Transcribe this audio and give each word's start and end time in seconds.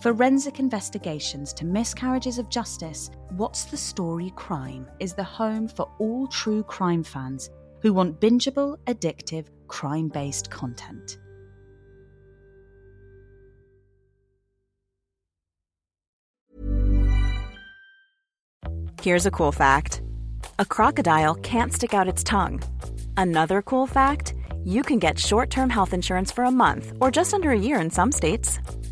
forensic 0.00 0.60
investigations 0.60 1.52
to 1.54 1.64
miscarriages 1.64 2.38
of 2.38 2.48
justice, 2.48 3.10
What's 3.30 3.64
the 3.64 3.76
Story 3.76 4.32
Crime 4.36 4.86
is 5.00 5.14
the 5.14 5.24
home 5.24 5.68
for 5.68 5.90
all 5.98 6.26
true 6.28 6.62
crime 6.62 7.02
fans 7.02 7.50
who 7.82 7.92
want 7.92 8.20
bingeable, 8.20 8.76
addictive, 8.86 9.46
crime 9.66 10.08
based 10.08 10.50
content. 10.50 11.18
Here's 19.02 19.26
a 19.26 19.30
cool 19.30 19.52
fact 19.52 20.02
a 20.58 20.64
crocodile 20.64 21.36
can't 21.36 21.72
stick 21.72 21.94
out 21.94 22.08
its 22.08 22.24
tongue. 22.24 22.60
Another 23.16 23.62
cool 23.62 23.86
fact 23.86 24.34
you 24.64 24.82
can 24.82 24.98
get 24.98 25.18
short 25.18 25.50
term 25.50 25.70
health 25.70 25.92
insurance 25.92 26.32
for 26.32 26.44
a 26.44 26.50
month 26.50 26.92
or 27.00 27.10
just 27.10 27.32
under 27.32 27.50
a 27.52 27.58
year 27.58 27.80
in 27.80 27.90
some 27.90 28.12
states. 28.12 28.58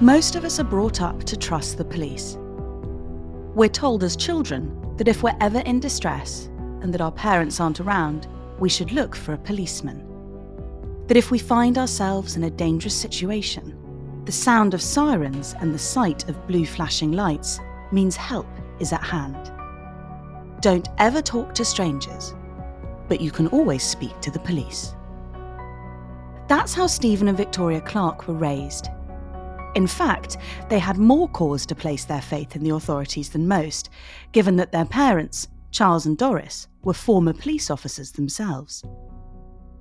Most 0.00 0.34
of 0.34 0.46
us 0.46 0.58
are 0.58 0.64
brought 0.64 1.02
up 1.02 1.24
to 1.24 1.36
trust 1.36 1.76
the 1.76 1.84
police. 1.84 2.38
We're 3.54 3.68
told 3.68 4.02
as 4.02 4.16
children 4.16 4.74
that 4.96 5.08
if 5.08 5.22
we're 5.22 5.36
ever 5.42 5.58
in 5.58 5.78
distress 5.78 6.46
and 6.80 6.90
that 6.94 7.02
our 7.02 7.12
parents 7.12 7.60
aren't 7.60 7.80
around, 7.80 8.26
we 8.58 8.70
should 8.70 8.92
look 8.92 9.14
for 9.14 9.34
a 9.34 9.38
policeman. 9.38 10.02
That 11.06 11.18
if 11.18 11.30
we 11.30 11.38
find 11.38 11.76
ourselves 11.76 12.36
in 12.36 12.44
a 12.44 12.50
dangerous 12.50 12.96
situation, 12.96 13.76
the 14.24 14.32
sound 14.32 14.72
of 14.72 14.80
sirens 14.80 15.54
and 15.60 15.74
the 15.74 15.78
sight 15.78 16.26
of 16.30 16.46
blue 16.46 16.64
flashing 16.64 17.12
lights 17.12 17.60
means 17.92 18.16
help 18.16 18.48
is 18.78 18.94
at 18.94 19.04
hand. 19.04 19.52
Don't 20.62 20.88
ever 20.96 21.20
talk 21.20 21.54
to 21.56 21.64
strangers, 21.64 22.32
but 23.06 23.20
you 23.20 23.30
can 23.30 23.48
always 23.48 23.82
speak 23.82 24.18
to 24.22 24.30
the 24.30 24.38
police. 24.38 24.94
That's 26.48 26.72
how 26.72 26.86
Steven 26.86 27.28
and 27.28 27.36
Victoria 27.36 27.82
Clark 27.82 28.28
were 28.28 28.34
raised 28.34 28.88
in 29.74 29.86
fact, 29.86 30.36
they 30.68 30.78
had 30.78 30.98
more 30.98 31.28
cause 31.28 31.64
to 31.66 31.74
place 31.74 32.04
their 32.04 32.20
faith 32.20 32.56
in 32.56 32.64
the 32.64 32.74
authorities 32.74 33.30
than 33.30 33.46
most, 33.46 33.90
given 34.32 34.56
that 34.56 34.72
their 34.72 34.84
parents, 34.84 35.48
Charles 35.70 36.06
and 36.06 36.18
Doris, 36.18 36.68
were 36.82 36.94
former 36.94 37.32
police 37.32 37.70
officers 37.70 38.12
themselves. 38.12 38.82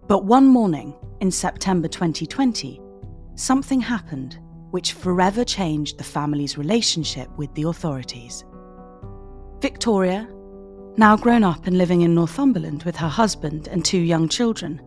But 0.08 0.26
one 0.26 0.48
morning, 0.48 0.96
in 1.22 1.32
September 1.32 1.88
2020, 1.88 2.82
something 3.36 3.82
happened 3.82 4.40
which 4.72 4.94
forever 4.94 5.44
changed 5.44 5.98
the 5.98 6.04
family's 6.04 6.58
relationship 6.58 7.30
with 7.38 7.54
the 7.56 7.64
authorities. 7.64 8.46
Victoria, 9.62 10.28
now 10.98 11.16
grown 11.16 11.44
up 11.44 11.66
and 11.66 11.78
living 11.78 12.02
in 12.02 12.14
Northumberland 12.14 12.84
with 12.84 12.96
her 12.98 13.08
husband 13.08 13.68
and 13.68 13.84
two 13.84 14.00
young 14.00 14.30
children, 14.30 14.82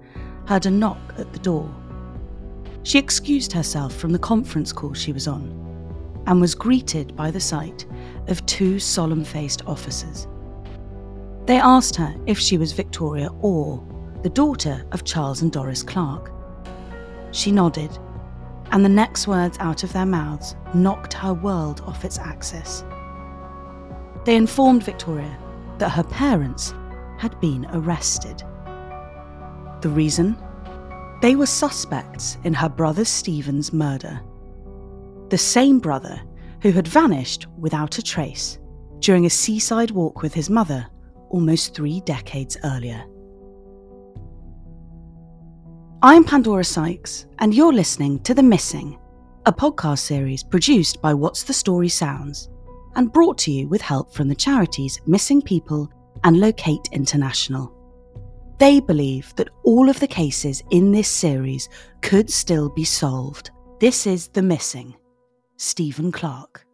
heard 0.46 0.66
a 0.66 0.70
knock 0.70 0.98
at 1.18 1.32
the 1.32 1.38
door. 1.38 1.68
She 2.84 2.98
excused 2.98 3.52
herself 3.52 3.94
from 3.94 4.12
the 4.12 4.18
conference 4.18 4.72
call 4.72 4.92
she 4.92 5.12
was 5.12 5.28
on 5.28 5.58
and 6.26 6.40
was 6.40 6.54
greeted 6.54 7.16
by 7.16 7.30
the 7.30 7.40
sight 7.40 7.86
of 8.28 8.44
two 8.46 8.78
solemn 8.78 9.24
faced 9.24 9.64
officers. 9.66 10.26
They 11.46 11.58
asked 11.58 11.96
her 11.96 12.14
if 12.26 12.38
she 12.38 12.58
was 12.58 12.72
Victoria 12.72 13.28
Orr, 13.40 13.82
the 14.22 14.30
daughter 14.30 14.84
of 14.92 15.04
Charles 15.04 15.42
and 15.42 15.50
Doris 15.50 15.82
Clark. 15.82 16.32
She 17.32 17.50
nodded, 17.50 17.98
and 18.70 18.84
the 18.84 18.88
next 18.88 19.26
words 19.26 19.58
out 19.58 19.82
of 19.82 19.92
their 19.92 20.06
mouths 20.06 20.54
knocked 20.74 21.12
her 21.14 21.34
world 21.34 21.80
off 21.86 22.04
its 22.04 22.18
axis. 22.18 22.84
They 24.24 24.36
informed 24.36 24.84
Victoria 24.84 25.36
that 25.78 25.90
her 25.90 26.04
parents 26.04 26.74
had 27.18 27.38
been 27.40 27.66
arrested. 27.72 28.42
The 29.80 29.88
reason? 29.88 30.36
They 31.22 31.36
were 31.36 31.46
suspects 31.46 32.36
in 32.42 32.52
her 32.52 32.68
brother 32.68 33.04
Steven's 33.04 33.72
murder. 33.72 34.20
The 35.28 35.38
same 35.38 35.78
brother 35.78 36.20
who 36.62 36.72
had 36.72 36.88
vanished 36.88 37.46
without 37.56 37.96
a 37.96 38.02
trace 38.02 38.58
during 38.98 39.24
a 39.24 39.30
seaside 39.30 39.92
walk 39.92 40.22
with 40.22 40.34
his 40.34 40.50
mother 40.50 40.84
almost 41.30 41.76
three 41.76 42.00
decades 42.00 42.56
earlier. 42.64 43.04
I'm 46.02 46.24
Pandora 46.24 46.64
Sykes, 46.64 47.26
and 47.38 47.54
you're 47.54 47.72
listening 47.72 48.18
to 48.24 48.34
The 48.34 48.42
Missing, 48.42 48.98
a 49.46 49.52
podcast 49.52 50.00
series 50.00 50.42
produced 50.42 51.00
by 51.00 51.14
What's 51.14 51.44
the 51.44 51.52
Story 51.52 51.88
Sounds 51.88 52.48
and 52.96 53.12
brought 53.12 53.38
to 53.38 53.52
you 53.52 53.68
with 53.68 53.80
help 53.80 54.12
from 54.12 54.26
the 54.26 54.34
charities 54.34 55.00
Missing 55.06 55.42
People 55.42 55.88
and 56.24 56.40
Locate 56.40 56.88
International. 56.90 57.72
They 58.58 58.80
believe 58.80 59.34
that 59.36 59.48
all 59.64 59.88
of 59.88 60.00
the 60.00 60.06
cases 60.06 60.62
in 60.70 60.92
this 60.92 61.08
series 61.08 61.68
could 62.00 62.30
still 62.30 62.68
be 62.68 62.84
solved. 62.84 63.50
This 63.80 64.06
is 64.06 64.28
The 64.28 64.42
Missing. 64.42 64.94
Steven 65.56 66.10
Clark. 66.12 66.66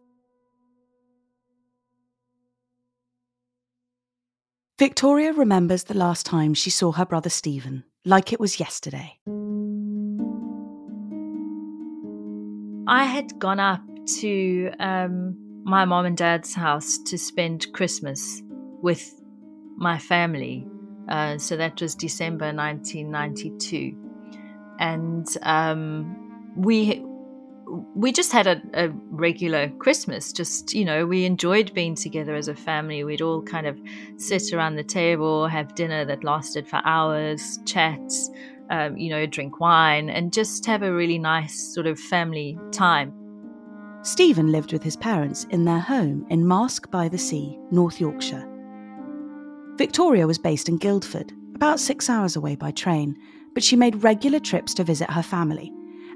Victoria 4.79 5.33
remembers 5.33 5.83
the 5.83 5.93
last 5.93 6.25
time 6.25 6.53
she 6.53 6.69
saw 6.69 6.91
her 6.93 7.05
brother 7.05 7.29
Steven, 7.29 7.83
like 8.05 8.31
it 8.31 8.39
was 8.39 8.59
yesterday. 8.59 9.19
I 12.87 13.03
had 13.03 13.37
gone 13.37 13.59
up 13.59 13.81
to 14.21 14.71
um, 14.79 15.35
my 15.63 15.85
mom 15.85 16.05
and 16.05 16.17
dad's 16.17 16.53
house 16.53 16.97
to 17.05 17.17
spend 17.17 17.71
Christmas 17.73 18.41
with 18.81 19.21
my 19.77 19.99
family 19.99 20.65
uh, 21.09 21.37
so 21.37 21.57
that 21.57 21.81
was 21.81 21.95
December 21.95 22.53
1992. 22.53 23.95
And 24.79 25.27
um, 25.41 26.53
we 26.55 27.03
we 27.95 28.11
just 28.11 28.31
had 28.31 28.47
a, 28.47 28.61
a, 28.73 28.89
regular 29.11 29.69
Christmas. 29.77 30.33
Just, 30.33 30.73
you 30.73 30.83
know, 30.83 31.05
we 31.05 31.25
enjoyed 31.25 31.71
being 31.75 31.93
together 31.93 32.33
as 32.33 32.47
a 32.47 32.55
family. 32.55 33.03
We'd 33.03 33.21
all 33.21 33.43
kind 33.43 33.67
of 33.67 33.79
sit 34.17 34.53
around 34.53 34.75
the 34.75 34.83
table, 34.83 35.47
have 35.47 35.75
dinner 35.75 36.03
that 36.05 36.23
lasted 36.23 36.67
for 36.67 36.81
hours, 36.83 37.59
chat, 37.65 38.01
um, 38.71 38.97
you 38.97 39.11
know, 39.11 39.27
drink 39.27 39.59
wine, 39.59 40.09
and 40.09 40.33
just 40.33 40.65
have 40.65 40.81
a 40.81 40.91
really 40.91 41.19
nice 41.19 41.73
sort 41.73 41.85
of 41.85 41.99
family 41.99 42.57
time. 42.71 43.13
Steven 44.01 44.51
lived 44.51 44.73
with 44.73 44.81
his 44.81 44.95
parents 44.95 45.43
in 45.51 45.65
their 45.65 45.79
home 45.79 46.25
in 46.29 46.43
Marske 46.43 46.89
by 46.89 47.07
the 47.07 47.17
Sea, 47.17 47.59
North 47.69 47.99
Yorkshire. 47.99 48.48
Victoria 49.79 50.27
was 50.27 50.37
based 50.37 50.67
in 50.67 50.75
Guildford, 50.75 51.31
about 51.55 51.79
six 51.79 52.09
hours 52.09 52.35
away 52.35 52.53
by 52.53 52.69
train, 52.69 53.17
but 53.53 53.63
she 53.63 53.77
made 53.77 54.03
regular 54.03 54.37
trips 54.37 54.73
to 54.73 54.83
visit 54.83 55.09
her 55.09 55.23
family 55.23 55.71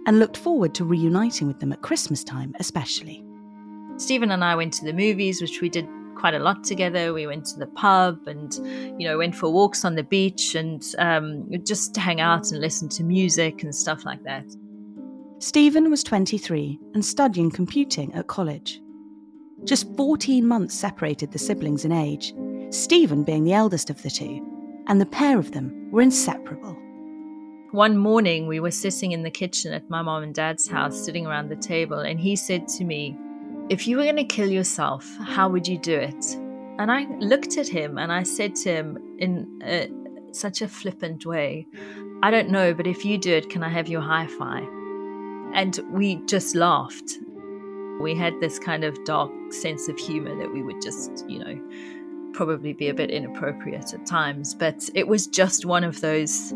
and 0.06 0.19
looked 0.19 0.36
forward 0.36 0.75
to 0.75 0.83
reuniting 0.83 1.48
with 1.48 1.62
them 1.62 1.71
at 1.71 1.81
Christmas 1.81 2.25
time, 2.25 2.54
especially. 2.60 3.24
Steven 3.95 4.31
and 4.31 4.44
I 4.44 4.54
went 4.54 4.74
to 4.74 4.83
the 4.83 4.92
movies, 4.92 5.42
which 5.42 5.62
we 5.62 5.69
did 5.69 5.88
quite 6.13 6.33
a 6.33 6.39
lot 6.39 6.65
together. 6.65 7.13
We 7.13 7.25
went 7.25 7.45
to 7.45 7.57
the 7.57 7.68
pub 7.68 8.27
and, 8.27 8.54
you 9.00 9.07
know, 9.07 9.19
went 9.19 9.33
for 9.33 9.50
walks 9.50 9.86
on 9.86 9.95
the 9.95 10.04
beach 10.04 10.56
and 10.56 10.83
um, 10.98 11.50
just 11.63 11.94
to 11.94 12.01
hang 12.01 12.19
out 12.19 12.51
and 12.51 12.59
listen 12.59 12.89
to 12.89 13.04
music 13.06 13.63
and 13.63 13.74
stuff 13.74 14.04
like 14.04 14.24
that. 14.24 14.44
Steven 15.39 15.89
was 15.89 16.04
23 16.04 16.81
and 16.94 17.06
studying 17.06 17.50
computing 17.50 18.13
at 18.13 18.27
college. 18.27 18.81
Just 19.63 19.88
14 19.95 20.45
months 20.45 20.75
separated 20.75 21.31
the 21.31 21.39
siblings 21.39 21.86
in 21.86 21.94
age, 21.94 22.33
Steven 22.74 23.24
being 23.24 23.44
the 23.44 23.54
eldest 23.54 23.92
of 23.92 24.02
the 24.02 24.10
two, 24.10 24.44
and 24.88 25.00
the 25.00 25.06
pair 25.06 25.38
of 25.38 25.52
them 25.52 25.92
were 25.92 26.02
inseparable. 26.02 26.75
One 27.70 27.96
morning, 28.00 28.48
we 28.48 28.60
were 28.60 28.72
sitting 28.72 29.12
in 29.12 29.22
the 29.22 29.30
kitchen 29.30 29.74
at 29.74 29.92
my 29.92 30.02
mom 30.02 30.24
and 30.24 30.34
dad's 30.34 30.68
house, 30.68 31.00
sitting 31.06 31.28
around 31.28 31.50
the 31.50 31.56
table, 31.56 32.00
and 32.00 32.20
he 32.20 32.36
said 32.36 32.68
to 32.70 32.84
me, 32.84 33.16
If 33.70 33.88
you 33.88 33.98
were 33.98 34.06
going 34.06 34.16
to 34.16 34.24
kill 34.24 34.50
yourself, 34.50 35.08
how 35.20 35.50
would 35.50 35.68
you 35.68 35.78
do 35.78 35.96
it? 36.00 36.36
And 36.80 36.92
I 36.92 37.04
looked 37.20 37.60
at 37.60 37.68
him 37.68 38.00
and 38.00 38.12
I 38.12 38.24
said 38.24 38.56
to 38.56 38.72
him 38.72 38.98
in 39.19 39.62
a, 39.64 39.92
such 40.31 40.64
a 40.64 40.68
flippant 40.68 41.28
way, 41.28 41.68
I 42.24 42.31
don't 42.31 42.50
know, 42.50 42.74
but 42.74 42.88
if 42.88 43.06
you 43.06 43.19
do 43.19 43.34
it, 43.34 43.52
can 43.52 43.62
I 43.62 43.69
have 43.69 43.88
your 43.88 44.02
hi 44.02 44.26
fi? 44.26 44.62
And 45.54 45.80
we 45.92 46.16
just 46.26 46.56
laughed. 46.56 47.19
We 48.02 48.16
had 48.16 48.34
this 48.42 48.58
kind 48.58 48.84
of 48.84 48.98
dark 49.06 49.31
sense 49.52 49.88
of 49.88 50.00
humor 50.00 50.36
that 50.38 50.52
we 50.52 50.64
would 50.64 50.81
just, 50.81 51.24
you 51.30 51.38
know, 51.38 51.62
probably 52.33 52.74
be 52.74 52.89
a 52.89 52.94
bit 52.94 53.09
inappropriate 53.09 53.94
at 53.94 54.06
times, 54.06 54.53
but 54.53 54.89
it 54.95 55.07
was 55.07 55.27
just 55.27 55.65
one 55.65 55.83
of 55.83 56.01
those 56.01 56.53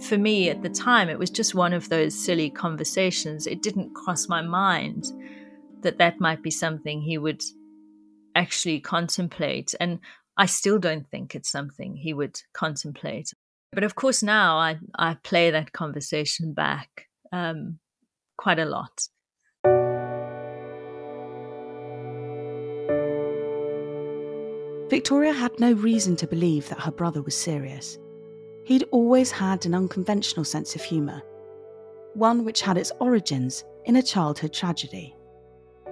for 0.00 0.18
me 0.18 0.48
at 0.48 0.62
the 0.62 0.68
time, 0.68 1.08
it 1.08 1.18
was 1.18 1.30
just 1.30 1.54
one 1.54 1.72
of 1.72 1.88
those 1.88 2.14
silly 2.14 2.50
conversations. 2.50 3.46
It 3.46 3.62
didn't 3.62 3.94
cross 3.94 4.28
my 4.28 4.42
mind 4.42 5.12
that 5.82 5.98
that 5.98 6.20
might 6.20 6.42
be 6.42 6.50
something 6.50 7.00
he 7.00 7.18
would 7.18 7.42
actually 8.34 8.80
contemplate. 8.80 9.74
And 9.80 10.00
I 10.36 10.46
still 10.46 10.78
don't 10.78 11.08
think 11.10 11.34
it's 11.34 11.50
something 11.50 11.96
he 11.96 12.14
would 12.14 12.40
contemplate. 12.54 13.32
But 13.72 13.84
of 13.84 13.94
course, 13.94 14.22
now 14.22 14.56
I, 14.58 14.78
I 14.98 15.16
play 15.22 15.50
that 15.50 15.72
conversation 15.72 16.52
back 16.52 17.06
um, 17.32 17.78
quite 18.36 18.58
a 18.58 18.64
lot. 18.64 19.08
Victoria 24.90 25.32
had 25.32 25.60
no 25.60 25.72
reason 25.72 26.16
to 26.16 26.26
believe 26.26 26.68
that 26.68 26.80
her 26.80 26.90
brother 26.90 27.22
was 27.22 27.36
serious. 27.36 27.96
He'd 28.64 28.82
always 28.90 29.30
had 29.30 29.64
an 29.64 29.72
unconventional 29.72 30.44
sense 30.44 30.74
of 30.74 30.82
humour, 30.82 31.22
one 32.14 32.44
which 32.44 32.60
had 32.60 32.76
its 32.76 32.90
origins 32.98 33.64
in 33.84 33.94
a 33.94 34.02
childhood 34.02 34.52
tragedy. 34.52 35.14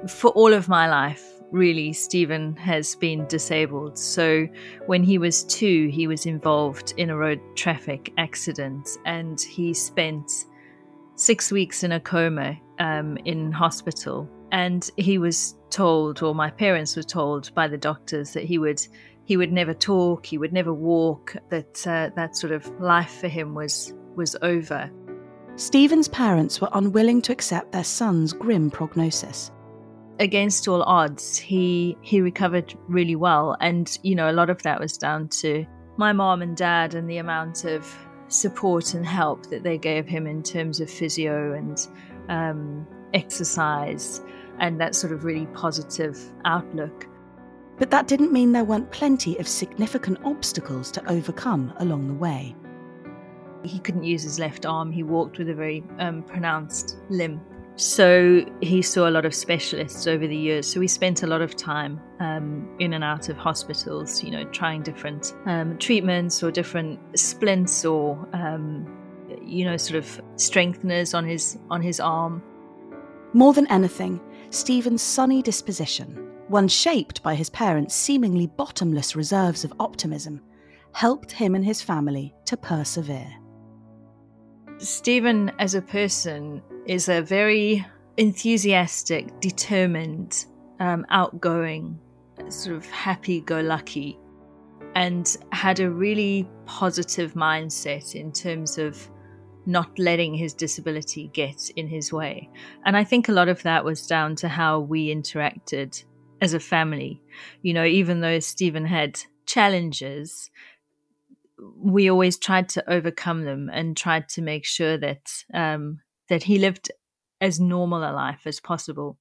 For 0.08 0.30
all 0.32 0.52
of 0.52 0.68
my 0.68 0.88
life, 0.88 1.24
really, 1.52 1.92
Steven 1.92 2.56
has 2.56 2.96
been 2.96 3.24
disabled. 3.28 3.96
So 3.96 4.48
when 4.86 5.04
he 5.04 5.16
was 5.16 5.44
two, 5.44 5.88
he 5.92 6.08
was 6.08 6.26
involved 6.26 6.92
in 6.96 7.10
a 7.10 7.16
road 7.16 7.40
traffic 7.54 8.12
accident 8.18 8.98
and 9.06 9.40
he 9.40 9.74
spent 9.74 10.46
six 11.14 11.52
weeks 11.52 11.84
in 11.84 11.92
a 11.92 12.00
coma 12.00 12.58
um, 12.80 13.16
in 13.24 13.52
hospital. 13.52 14.28
And 14.52 14.88
he 14.96 15.18
was 15.18 15.54
told, 15.70 16.22
or 16.22 16.34
my 16.34 16.50
parents 16.50 16.96
were 16.96 17.02
told 17.02 17.54
by 17.54 17.68
the 17.68 17.78
doctors, 17.78 18.32
that 18.32 18.44
he 18.44 18.58
would 18.58 18.86
he 19.24 19.36
would 19.36 19.52
never 19.52 19.74
talk, 19.74 20.24
he 20.24 20.38
would 20.38 20.54
never 20.54 20.72
walk, 20.72 21.36
that 21.50 21.86
uh, 21.86 22.10
that 22.16 22.36
sort 22.36 22.52
of 22.52 22.66
life 22.80 23.20
for 23.20 23.28
him 23.28 23.54
was 23.54 23.92
was 24.14 24.36
over. 24.42 24.90
Steven's 25.56 26.08
parents 26.08 26.60
were 26.60 26.68
unwilling 26.72 27.20
to 27.22 27.32
accept 27.32 27.72
their 27.72 27.84
son's 27.84 28.32
grim 28.32 28.70
prognosis. 28.70 29.50
Against 30.20 30.66
all 30.66 30.82
odds, 30.82 31.36
he 31.36 31.96
he 32.00 32.20
recovered 32.20 32.74
really 32.88 33.16
well, 33.16 33.56
and 33.60 33.98
you 34.02 34.14
know 34.14 34.30
a 34.30 34.32
lot 34.32 34.50
of 34.50 34.62
that 34.62 34.80
was 34.80 34.96
down 34.96 35.28
to 35.28 35.66
my 35.96 36.12
mom 36.12 36.42
and 36.42 36.56
dad 36.56 36.94
and 36.94 37.10
the 37.10 37.18
amount 37.18 37.64
of 37.64 37.94
support 38.28 38.94
and 38.94 39.04
help 39.04 39.46
that 39.46 39.62
they 39.62 39.76
gave 39.76 40.06
him 40.06 40.26
in 40.26 40.42
terms 40.42 40.80
of 40.80 40.88
physio 40.88 41.52
and 41.52 41.88
um, 42.28 42.86
exercise 43.14 44.22
and 44.60 44.80
that 44.80 44.94
sort 44.94 45.12
of 45.12 45.24
really 45.24 45.46
positive 45.46 46.18
outlook. 46.44 47.06
But 47.78 47.90
that 47.90 48.08
didn't 48.08 48.32
mean 48.32 48.52
there 48.52 48.64
weren't 48.64 48.90
plenty 48.90 49.38
of 49.38 49.46
significant 49.46 50.18
obstacles 50.24 50.90
to 50.92 51.10
overcome 51.10 51.72
along 51.78 52.08
the 52.08 52.14
way. 52.14 52.56
He 53.62 53.78
couldn't 53.78 54.04
use 54.04 54.22
his 54.22 54.38
left 54.38 54.66
arm, 54.66 54.90
he 54.90 55.02
walked 55.02 55.38
with 55.38 55.48
a 55.48 55.54
very 55.54 55.84
um, 55.98 56.22
pronounced 56.22 56.96
limp. 57.08 57.42
So 57.78 58.44
he 58.60 58.82
saw 58.82 59.08
a 59.08 59.12
lot 59.12 59.24
of 59.24 59.32
specialists 59.32 60.08
over 60.08 60.26
the 60.26 60.36
years. 60.36 60.66
So 60.66 60.80
we 60.80 60.88
spent 60.88 61.22
a 61.22 61.28
lot 61.28 61.42
of 61.42 61.54
time 61.54 62.00
um, 62.18 62.68
in 62.80 62.92
and 62.92 63.04
out 63.04 63.28
of 63.28 63.36
hospitals, 63.36 64.20
you 64.24 64.32
know, 64.32 64.42
trying 64.46 64.82
different 64.82 65.32
um, 65.46 65.78
treatments 65.78 66.42
or 66.42 66.50
different 66.50 66.98
splints 67.16 67.84
or, 67.84 68.28
um, 68.32 68.84
you 69.44 69.64
know, 69.64 69.76
sort 69.76 69.96
of 69.96 70.20
strengtheners 70.34 71.16
on 71.16 71.24
his 71.24 71.56
on 71.70 71.80
his 71.80 72.00
arm. 72.00 72.42
More 73.32 73.52
than 73.52 73.68
anything, 73.68 74.20
Steven's 74.50 75.02
sunny 75.02 75.42
disposition 75.42 76.28
one 76.48 76.66
shaped 76.66 77.22
by 77.22 77.34
his 77.34 77.50
parents' 77.50 77.94
seemingly 77.94 78.46
bottomless 78.46 79.14
reserves 79.14 79.64
of 79.64 79.72
optimism, 79.78 80.40
helped 80.92 81.30
him 81.30 81.54
and 81.54 81.64
his 81.64 81.82
family 81.82 82.34
to 82.46 82.56
persevere. 82.56 83.30
Steven, 84.78 85.52
as 85.58 85.74
a 85.74 85.82
person, 85.82 86.62
is 86.86 87.08
a 87.08 87.20
very 87.20 87.84
enthusiastic, 88.16 89.38
determined, 89.40 90.46
um, 90.80 91.04
outgoing, 91.10 91.98
sort 92.48 92.76
of 92.76 92.86
happy 92.86 93.42
go 93.42 93.60
lucky, 93.60 94.18
and 94.94 95.36
had 95.52 95.80
a 95.80 95.90
really 95.90 96.48
positive 96.64 97.34
mindset 97.34 98.14
in 98.14 98.32
terms 98.32 98.78
of 98.78 99.10
not 99.68 99.98
letting 99.98 100.32
his 100.32 100.54
disability 100.54 101.30
get 101.34 101.70
in 101.76 101.86
his 101.86 102.10
way. 102.10 102.48
And 102.86 102.96
I 102.96 103.04
think 103.04 103.28
a 103.28 103.32
lot 103.32 103.50
of 103.50 103.62
that 103.64 103.84
was 103.84 104.06
down 104.06 104.34
to 104.36 104.48
how 104.48 104.80
we 104.80 105.14
interacted 105.14 106.02
as 106.40 106.54
a 106.54 106.60
family. 106.60 107.20
You 107.60 107.74
know, 107.74 107.84
even 107.84 108.20
though 108.20 108.40
Steven 108.40 108.86
had 108.86 109.20
challenges, 109.44 110.50
we 111.76 112.08
always 112.08 112.38
tried 112.38 112.70
to 112.70 112.90
overcome 112.90 113.44
them 113.44 113.68
and 113.70 113.94
tried 113.94 114.30
to 114.30 114.42
make 114.42 114.64
sure 114.64 114.96
that 114.96 115.44
um, 115.52 116.00
that 116.30 116.44
he 116.44 116.58
lived 116.58 116.90
as 117.42 117.60
normal 117.60 117.98
a 117.98 118.12
life 118.12 118.46
as 118.46 118.60
possible. 118.60 119.18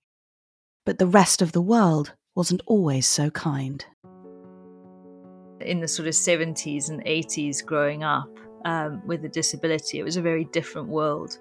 But 0.85 0.97
the 0.97 1.07
rest 1.07 1.41
of 1.41 1.51
the 1.51 1.61
world 1.61 2.13
wasn't 2.35 2.61
always 2.67 3.05
so 3.05 3.29
kind. 3.31 3.83
In 5.59 5.81
the 5.81 5.87
sort 5.89 6.07
of 6.07 6.13
70s 6.13 6.89
and 6.89 7.03
80s, 7.03 7.65
growing 7.65 8.03
up 8.03 8.29
um, 8.67 9.01
with 9.07 9.23
a 9.23 9.29
disability, 9.29 9.97
it 9.97 10.03
was 10.03 10.17
a 10.17 10.21
very 10.21 10.43
different 10.43 10.89
world 10.89 11.37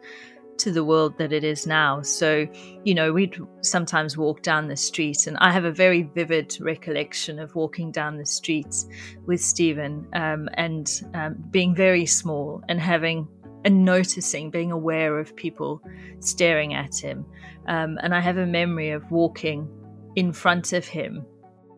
to 0.58 0.70
the 0.70 0.84
world 0.84 1.18
that 1.18 1.32
it 1.32 1.44
is 1.44 1.66
now. 1.66 2.00
So, 2.00 2.46
you 2.84 2.94
know, 2.94 3.12
we'd 3.12 3.36
sometimes 3.60 4.16
walk 4.16 4.42
down 4.42 4.68
the 4.68 4.76
street, 4.76 5.26
and 5.26 5.36
I 5.38 5.50
have 5.50 5.64
a 5.64 5.72
very 5.72 6.04
vivid 6.04 6.56
recollection 6.60 7.38
of 7.38 7.54
walking 7.56 7.90
down 7.90 8.16
the 8.16 8.24
streets 8.24 8.86
with 9.26 9.40
Steven 9.40 10.06
um, 10.14 10.48
and 10.54 10.88
um, 11.14 11.34
being 11.50 11.74
very 11.74 12.06
small 12.06 12.62
and 12.68 12.80
having 12.80 13.28
and 13.64 13.84
noticing, 13.84 14.48
being 14.48 14.70
aware 14.70 15.18
of 15.18 15.34
people 15.34 15.82
staring 16.20 16.74
at 16.74 16.96
him. 16.96 17.26
Um, 17.66 17.98
and 18.00 18.14
I 18.14 18.20
have 18.20 18.38
a 18.38 18.46
memory 18.46 18.90
of 18.90 19.10
walking 19.10 19.68
in 20.14 20.32
front 20.32 20.72
of 20.72 20.86
him 20.86 21.26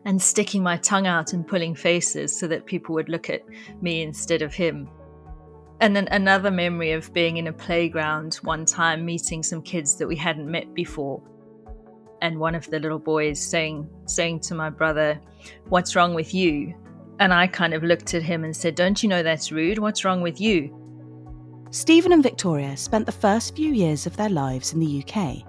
and 0.05 0.21
sticking 0.21 0.61
my 0.61 0.77
tongue 0.77 1.07
out 1.07 1.33
and 1.33 1.47
pulling 1.47 1.73
faces 1.73 2.37
so 2.39 2.47
that 2.47 2.67
people 2.67 2.93
would 2.93 3.09
look 3.09 3.31
at 3.31 3.41
me 3.81 4.03
instead 4.03 4.43
of 4.43 4.53
him. 4.53 4.87
And 5.81 5.95
then 5.95 6.07
another 6.11 6.51
memory 6.51 6.91
of 6.91 7.13
being 7.13 7.37
in 7.37 7.47
a 7.47 7.53
playground 7.53 8.35
one 8.43 8.65
time, 8.65 9.05
meeting 9.05 9.43
some 9.43 9.61
kids 9.61 9.95
that 9.97 10.07
we 10.07 10.15
hadn't 10.15 10.49
met 10.49 10.73
before. 10.73 11.23
And 12.21 12.37
one 12.37 12.53
of 12.53 12.69
the 12.69 12.79
little 12.79 12.99
boys 12.99 13.39
saying, 13.39 13.89
saying 14.05 14.41
to 14.41 14.55
my 14.55 14.69
brother, 14.69 15.19
What's 15.69 15.95
wrong 15.95 16.13
with 16.13 16.33
you? 16.33 16.75
And 17.19 17.33
I 17.33 17.47
kind 17.47 17.73
of 17.73 17.83
looked 17.83 18.13
at 18.13 18.23
him 18.23 18.43
and 18.43 18.55
said, 18.55 18.75
Don't 18.75 19.01
you 19.01 19.07
know 19.07 19.23
that's 19.23 19.53
rude? 19.53 19.79
What's 19.79 20.03
wrong 20.03 20.21
with 20.21 20.41
you? 20.41 20.75
Steven 21.71 22.11
and 22.11 22.23
Victoria 22.23 22.75
spent 22.75 23.05
the 23.05 23.11
first 23.11 23.55
few 23.55 23.71
years 23.71 24.05
of 24.05 24.17
their 24.17 24.29
lives 24.29 24.73
in 24.73 24.79
the 24.79 25.03
UK. 25.03 25.43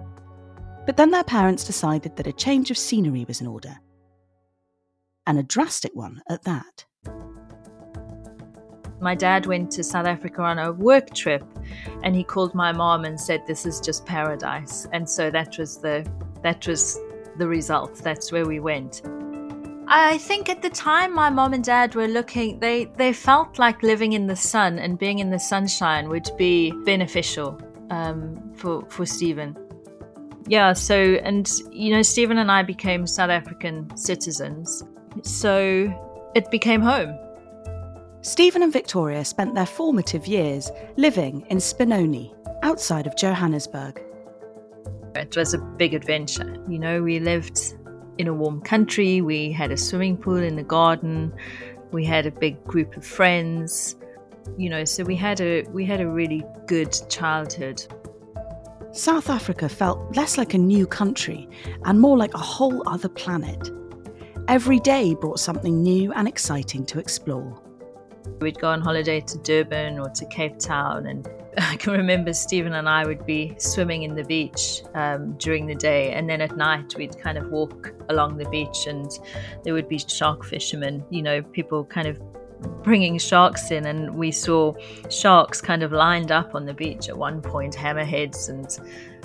But 0.86 0.96
then 0.96 1.10
their 1.10 1.24
parents 1.24 1.64
decided 1.64 2.14
that 2.16 2.26
a 2.26 2.32
change 2.32 2.70
of 2.70 2.78
scenery 2.78 3.24
was 3.24 3.40
in 3.40 3.46
order. 3.46 3.76
And 5.26 5.38
a 5.38 5.42
drastic 5.42 5.92
one 5.94 6.22
at 6.28 6.44
that. 6.44 6.84
My 9.00 9.14
dad 9.14 9.46
went 9.46 9.70
to 9.72 9.82
South 9.82 10.06
Africa 10.06 10.42
on 10.42 10.58
a 10.58 10.72
work 10.72 11.14
trip 11.14 11.44
and 12.02 12.14
he 12.14 12.22
called 12.22 12.54
my 12.54 12.70
mom 12.72 13.04
and 13.04 13.18
said 13.18 13.46
this 13.46 13.64
is 13.64 13.80
just 13.80 14.04
paradise. 14.04 14.86
And 14.92 15.08
so 15.08 15.30
that 15.30 15.58
was 15.58 15.78
the 15.78 16.06
that 16.42 16.66
was 16.66 16.98
the 17.36 17.48
result. 17.48 17.96
That's 17.96 18.30
where 18.30 18.46
we 18.46 18.60
went. 18.60 19.02
I 19.88 20.18
think 20.18 20.48
at 20.48 20.62
the 20.62 20.70
time 20.70 21.14
my 21.14 21.30
mom 21.30 21.52
and 21.52 21.64
dad 21.64 21.94
were 21.94 22.06
looking 22.06 22.60
they 22.60 22.84
they 22.96 23.12
felt 23.12 23.58
like 23.58 23.82
living 23.82 24.12
in 24.12 24.26
the 24.26 24.36
sun 24.36 24.78
and 24.78 24.98
being 24.98 25.18
in 25.18 25.30
the 25.30 25.38
sunshine 25.38 26.08
would 26.08 26.30
be 26.36 26.70
beneficial 26.84 27.58
um, 27.90 28.52
for 28.54 28.84
for 28.88 29.06
Steven. 29.06 29.56
Yeah, 30.46 30.74
so 30.74 30.94
and 31.24 31.50
you 31.72 31.94
know 31.94 32.02
Steven 32.02 32.38
and 32.38 32.50
I 32.50 32.62
became 32.62 33.06
South 33.06 33.30
African 33.30 33.96
citizens. 33.96 34.84
So 35.22 35.92
it 36.34 36.50
became 36.50 36.80
home. 36.80 37.18
Steven 38.22 38.62
and 38.62 38.72
Victoria 38.72 39.24
spent 39.24 39.54
their 39.54 39.64
formative 39.64 40.26
years 40.26 40.70
living 40.98 41.40
in 41.48 41.56
Spinoni, 41.56 42.34
outside 42.62 43.06
of 43.06 43.16
Johannesburg. 43.16 44.02
It 45.14 45.34
was 45.38 45.54
a 45.54 45.58
big 45.58 45.94
adventure. 45.94 46.62
You 46.68 46.78
know, 46.78 47.02
we 47.02 47.18
lived 47.18 47.76
in 48.18 48.28
a 48.28 48.34
warm 48.34 48.60
country. 48.60 49.22
We 49.22 49.50
had 49.50 49.72
a 49.72 49.76
swimming 49.78 50.18
pool 50.18 50.36
in 50.36 50.56
the 50.56 50.62
garden. 50.62 51.32
We 51.92 52.04
had 52.04 52.26
a 52.26 52.30
big 52.30 52.62
group 52.64 52.94
of 52.94 53.06
friends. 53.06 53.96
You 54.58 54.68
know, 54.68 54.84
so 54.84 55.02
we 55.02 55.16
had 55.16 55.40
a 55.40 55.62
we 55.70 55.86
had 55.86 56.02
a 56.02 56.06
really 56.06 56.44
good 56.66 56.94
childhood. 57.08 57.82
South 58.92 59.30
Africa 59.30 59.66
felt 59.66 60.14
less 60.14 60.36
like 60.36 60.52
a 60.52 60.58
new 60.58 60.86
country 60.86 61.48
and 61.86 61.98
more 61.98 62.18
like 62.18 62.34
a 62.34 62.38
whole 62.38 62.86
other 62.86 63.08
planet. 63.08 63.70
Every 64.46 64.78
day 64.80 65.14
brought 65.14 65.40
something 65.40 65.82
new 65.82 66.12
and 66.12 66.28
exciting 66.28 66.84
to 66.86 66.98
explore. 66.98 67.62
We'd 68.40 68.58
go 68.58 68.68
on 68.68 68.80
holiday 68.80 69.20
to 69.20 69.38
Durban 69.38 69.98
or 69.98 70.08
to 70.10 70.26
Cape 70.26 70.58
Town 70.58 71.06
and 71.06 71.28
I 71.58 71.76
can 71.76 71.92
remember 71.92 72.32
Steven 72.32 72.74
and 72.74 72.88
I 72.88 73.04
would 73.04 73.26
be 73.26 73.54
swimming 73.58 74.04
in 74.04 74.14
the 74.14 74.24
beach 74.24 74.82
um, 74.94 75.36
during 75.38 75.66
the 75.66 75.74
day, 75.74 76.12
and 76.12 76.28
then 76.28 76.40
at 76.40 76.56
night 76.56 76.94
we'd 76.96 77.18
kind 77.18 77.36
of 77.36 77.50
walk 77.50 77.92
along 78.08 78.36
the 78.36 78.48
beach, 78.50 78.86
and 78.86 79.10
there 79.64 79.74
would 79.74 79.88
be 79.88 79.98
shark 79.98 80.44
fishermen, 80.44 81.04
you 81.10 81.22
know, 81.22 81.42
people 81.42 81.84
kind 81.84 82.06
of 82.06 82.20
bringing 82.82 83.18
sharks 83.18 83.70
in, 83.70 83.86
and 83.86 84.14
we 84.14 84.30
saw 84.30 84.74
sharks 85.10 85.60
kind 85.60 85.82
of 85.82 85.92
lined 85.92 86.32
up 86.32 86.54
on 86.54 86.64
the 86.66 86.74
beach 86.74 87.08
at 87.08 87.16
one 87.16 87.40
point, 87.40 87.74
hammerheads 87.74 88.48
and 88.48 88.78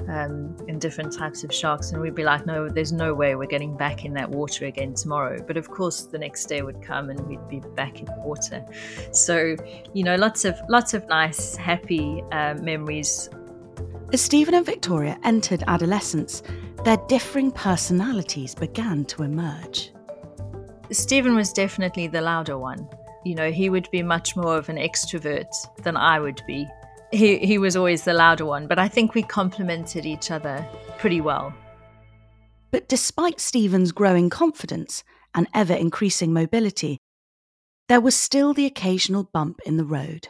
um, 0.09 0.55
and 0.67 0.81
different 0.81 1.13
types 1.13 1.43
of 1.43 1.53
sharks, 1.53 1.91
and 1.91 2.01
we'd 2.01 2.15
be 2.15 2.23
like, 2.23 2.45
no, 2.45 2.67
there's 2.69 2.91
no 2.91 3.13
way 3.13 3.35
we're 3.35 3.47
getting 3.47 3.75
back 3.75 4.05
in 4.05 4.13
that 4.13 4.29
water 4.29 4.65
again 4.65 4.93
tomorrow. 4.93 5.41
But 5.45 5.57
of 5.57 5.69
course, 5.69 6.03
the 6.03 6.19
next 6.19 6.45
day 6.45 6.61
would 6.61 6.81
come, 6.81 7.09
and 7.09 7.19
we'd 7.27 7.47
be 7.47 7.61
back 7.75 7.99
in 7.99 8.05
the 8.05 8.19
water. 8.19 8.63
So, 9.11 9.55
you 9.93 10.03
know, 10.03 10.15
lots 10.15 10.45
of 10.45 10.55
lots 10.69 10.93
of 10.93 11.07
nice, 11.07 11.55
happy 11.55 12.23
uh, 12.31 12.55
memories. 12.55 13.29
As 14.13 14.21
Steven 14.21 14.53
and 14.53 14.65
Victoria 14.65 15.17
entered 15.23 15.63
adolescence, 15.67 16.43
their 16.83 16.97
differing 17.07 17.51
personalities 17.51 18.53
began 18.53 19.05
to 19.05 19.23
emerge. 19.23 19.91
Steven 20.91 21.35
was 21.35 21.51
definitely 21.51 22.05
the 22.07 22.21
louder 22.21 22.57
one. 22.59 22.87
You 23.25 23.35
know, 23.35 23.51
he 23.51 23.69
would 23.69 23.89
be 23.91 24.03
much 24.03 24.35
more 24.35 24.57
of 24.57 24.69
an 24.69 24.77
extrovert 24.77 25.51
than 25.83 25.97
I 25.97 26.19
would 26.19 26.41
be 26.47 26.69
he 27.15 27.37
he 27.39 27.57
was 27.57 27.75
always 27.75 28.03
the 28.03 28.13
louder 28.13 28.45
one, 28.45 28.67
but 28.67 28.79
I 28.79 28.87
think 28.87 29.13
we 29.13 29.23
complemented 29.23 30.05
each 30.05 30.31
other 30.31 30.65
pretty 30.97 31.21
well. 31.21 31.53
But 32.71 32.87
despite 32.87 33.39
Steven's 33.39 33.91
growing 33.91 34.29
confidence 34.29 35.03
and 35.33 35.47
ever 35.53 35.73
increasing 35.73 36.33
mobility, 36.33 36.97
there 37.87 38.01
was 38.01 38.15
still 38.15 38.53
the 38.53 38.65
occasional 38.65 39.23
bump 39.23 39.59
in 39.65 39.77
the 39.77 39.85
road. 39.85 40.27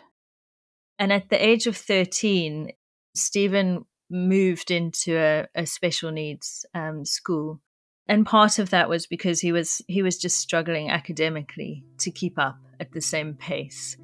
And 0.99 1.11
at 1.11 1.29
the 1.29 1.43
age 1.43 1.65
of 1.67 1.75
13, 1.75 2.71
Steven 3.15 3.85
moved 4.09 4.69
into 4.71 5.17
a, 5.17 5.47
a 5.55 5.65
special 5.65 6.11
needs 6.11 6.65
um, 6.73 7.05
school. 7.05 7.61
And 8.07 8.25
part 8.25 8.59
of 8.59 8.69
that 8.69 8.87
was 8.87 9.07
because 9.07 9.39
he 9.39 9.51
was 9.51 9.81
he 9.87 10.03
was 10.03 10.17
just 10.17 10.37
struggling 10.37 10.89
academically 10.89 11.83
to 11.99 12.11
keep 12.11 12.37
up 12.37 12.57
at 12.79 12.91
the 12.91 13.01
same 13.01 13.33
pace. 13.33 13.97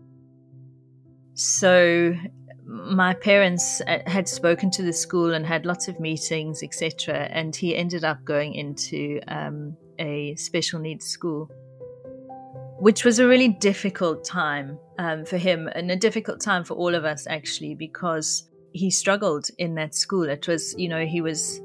So 1.34 2.15
my 2.65 3.13
parents 3.13 3.81
uh, 3.81 4.00
had 4.08 4.27
spoken 4.27 4.72
to 4.72 4.84
the 4.84 4.93
school 4.93 5.34
and 5.34 5.46
had 5.46 5.65
lots 5.65 5.88
of 5.88 6.00
meetings, 6.00 6.63
etc. 6.63 7.27
And 7.31 7.55
he 7.55 7.75
ended 7.75 8.03
up 8.03 8.24
going 8.25 8.53
into 8.55 9.20
um, 9.27 9.75
a 10.00 10.36
special 10.36 10.79
needs 10.79 11.05
school, 11.05 11.50
which 12.79 13.03
was 13.03 13.20
a 13.20 13.27
really 13.27 13.50
difficult 13.50 14.24
time 14.24 14.79
um, 15.00 15.25
for 15.25 15.38
him 15.38 15.67
and 15.74 15.91
a 15.91 15.96
difficult 15.96 16.39
time 16.41 16.63
for 16.63 16.75
all 16.75 16.96
of 16.96 17.05
us, 17.05 17.27
actually, 17.27 17.75
because 17.75 18.50
he 18.74 18.89
struggled 18.89 19.50
in 19.58 19.75
that 19.75 19.93
school. 19.93 20.29
It 20.29 20.48
was, 20.48 20.74
you 20.77 20.88
know, 20.88 21.05
he 21.05 21.22
was 21.22 21.62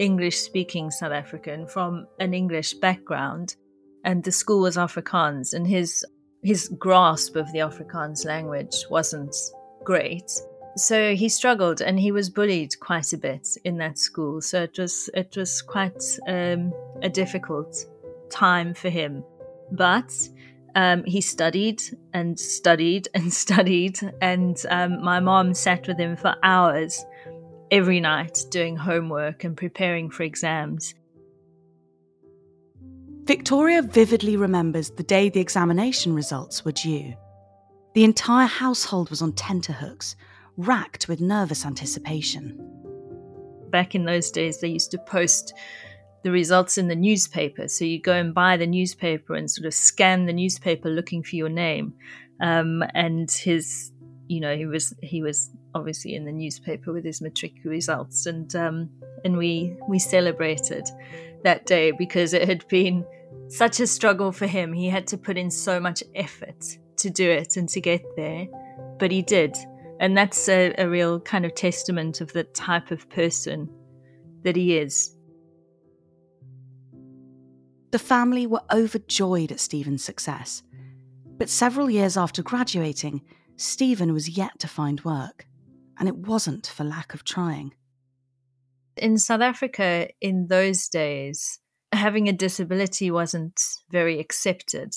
English 0.00 0.38
speaking 0.38 0.90
South 0.90 1.12
African 1.12 1.66
from 1.66 2.06
an 2.18 2.32
English 2.32 2.72
background, 2.74 3.54
and 4.02 4.24
the 4.24 4.32
school 4.32 4.62
was 4.62 4.76
Afrikaans, 4.76 5.52
and 5.52 5.66
his 5.66 6.04
his 6.42 6.68
grasp 6.78 7.36
of 7.36 7.52
the 7.52 7.58
Afrikaans 7.58 8.24
language 8.24 8.86
wasn't 8.88 9.36
great. 9.84 10.32
So 10.76 11.14
he 11.14 11.28
struggled 11.28 11.82
and 11.82 12.00
he 12.00 12.12
was 12.12 12.30
bullied 12.30 12.80
quite 12.80 13.12
a 13.12 13.18
bit 13.18 13.46
in 13.64 13.76
that 13.78 13.98
school. 13.98 14.40
So 14.40 14.62
it 14.62 14.78
was 14.78 15.10
it 15.14 15.36
was 15.36 15.60
quite 15.60 16.02
um, 16.26 16.72
a 17.02 17.10
difficult 17.10 17.76
time 18.30 18.72
for 18.72 18.88
him. 18.88 19.22
But 19.70 20.12
um, 20.74 21.04
he 21.04 21.20
studied 21.20 21.82
and 22.14 22.40
studied 22.40 23.08
and 23.12 23.30
studied, 23.44 24.00
and 24.22 24.56
um, 24.70 25.02
my 25.04 25.20
mom 25.20 25.52
sat 25.52 25.86
with 25.86 25.98
him 25.98 26.16
for 26.16 26.34
hours 26.42 27.04
every 27.70 28.00
night 28.00 28.38
doing 28.50 28.76
homework 28.76 29.44
and 29.44 29.56
preparing 29.56 30.10
for 30.10 30.22
exams. 30.22 30.94
Victoria 33.24 33.82
vividly 33.82 34.36
remembers 34.36 34.90
the 34.90 35.02
day 35.02 35.28
the 35.28 35.40
examination 35.40 36.14
results 36.14 36.64
were 36.64 36.72
due. 36.72 37.14
The 37.94 38.04
entire 38.04 38.46
household 38.46 39.10
was 39.10 39.22
on 39.22 39.32
tenterhooks, 39.34 40.16
racked 40.56 41.08
with 41.08 41.20
nervous 41.20 41.64
anticipation. 41.64 42.58
Back 43.70 43.94
in 43.94 44.04
those 44.04 44.30
days, 44.30 44.60
they 44.60 44.68
used 44.68 44.90
to 44.92 44.98
post 44.98 45.54
the 46.22 46.30
results 46.30 46.76
in 46.76 46.88
the 46.88 46.96
newspaper. 46.96 47.68
So 47.68 47.84
you 47.84 48.00
go 48.00 48.12
and 48.12 48.34
buy 48.34 48.56
the 48.56 48.66
newspaper 48.66 49.34
and 49.34 49.50
sort 49.50 49.66
of 49.66 49.74
scan 49.74 50.26
the 50.26 50.32
newspaper 50.32 50.90
looking 50.90 51.22
for 51.22 51.36
your 51.36 51.48
name. 51.48 51.94
Um, 52.40 52.82
and 52.94 53.30
his, 53.30 53.92
you 54.28 54.40
know, 54.40 54.56
he 54.56 54.66
was 54.66 54.94
he 55.02 55.22
was 55.22 55.50
obviously 55.74 56.14
in 56.14 56.24
the 56.24 56.32
newspaper 56.32 56.92
with 56.92 57.04
his 57.04 57.20
matric 57.20 57.54
results, 57.64 58.26
and 58.26 58.54
um, 58.56 58.90
and 59.24 59.36
we 59.36 59.76
we 59.88 59.98
celebrated 59.98 60.88
that 61.44 61.66
day 61.66 61.90
because 61.92 62.34
it 62.34 62.48
had 62.48 62.66
been 62.68 63.04
such 63.48 63.80
a 63.80 63.86
struggle 63.86 64.32
for 64.32 64.46
him. 64.46 64.72
He 64.72 64.88
had 64.88 65.06
to 65.08 65.18
put 65.18 65.36
in 65.36 65.50
so 65.50 65.80
much 65.80 66.02
effort 66.14 66.78
to 66.96 67.10
do 67.10 67.28
it 67.28 67.56
and 67.56 67.68
to 67.70 67.80
get 67.80 68.04
there, 68.16 68.46
but 68.98 69.10
he 69.10 69.22
did. 69.22 69.56
And 69.98 70.16
that's 70.16 70.48
a, 70.48 70.74
a 70.78 70.88
real 70.88 71.20
kind 71.20 71.44
of 71.44 71.54
testament 71.54 72.20
of 72.20 72.32
the 72.32 72.44
type 72.44 72.90
of 72.90 73.08
person 73.10 73.68
that 74.42 74.56
he 74.56 74.78
is. 74.78 75.14
The 77.90 77.98
family 77.98 78.46
were 78.46 78.62
overjoyed 78.72 79.52
at 79.52 79.60
Steven's 79.60 80.04
success. 80.04 80.62
But 81.40 81.48
several 81.48 81.90
years 81.90 82.16
after 82.16 82.42
graduating, 82.42 83.22
Steven 83.56 84.12
was 84.12 84.28
yet 84.28 84.58
to 84.60 84.68
find 84.68 85.02
work, 85.04 85.46
and 86.00 86.08
it 86.08 86.16
wasn't 86.16 86.66
for 86.66 86.82
lack 86.82 87.14
of 87.14 87.22
trying. 87.22 87.74
In 88.96 89.18
South 89.18 89.40
Africa, 89.40 90.08
in 90.20 90.48
those 90.48 90.88
days, 90.88 91.60
having 91.92 92.28
a 92.28 92.32
disability 92.32 93.10
wasn't 93.10 93.60
very 93.90 94.18
accepted. 94.18 94.92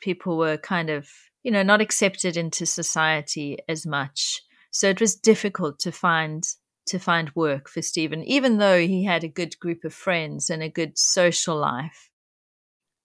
People 0.00 0.38
were 0.38 0.56
kind 0.56 0.88
of 0.88 1.10
you 1.44 1.50
know, 1.50 1.62
not 1.62 1.82
accepted 1.82 2.36
into 2.36 2.66
society 2.66 3.58
as 3.68 3.86
much. 3.86 4.42
So 4.70 4.88
it 4.88 5.00
was 5.00 5.14
difficult 5.14 5.78
to 5.80 5.92
find 5.92 6.42
to 6.86 6.98
find 6.98 7.30
work 7.34 7.70
for 7.70 7.80
Steven, 7.80 8.22
even 8.24 8.58
though 8.58 8.78
he 8.78 9.04
had 9.04 9.24
a 9.24 9.28
good 9.28 9.58
group 9.58 9.84
of 9.84 9.94
friends 9.94 10.50
and 10.50 10.62
a 10.62 10.68
good 10.68 10.98
social 10.98 11.56
life. 11.56 12.10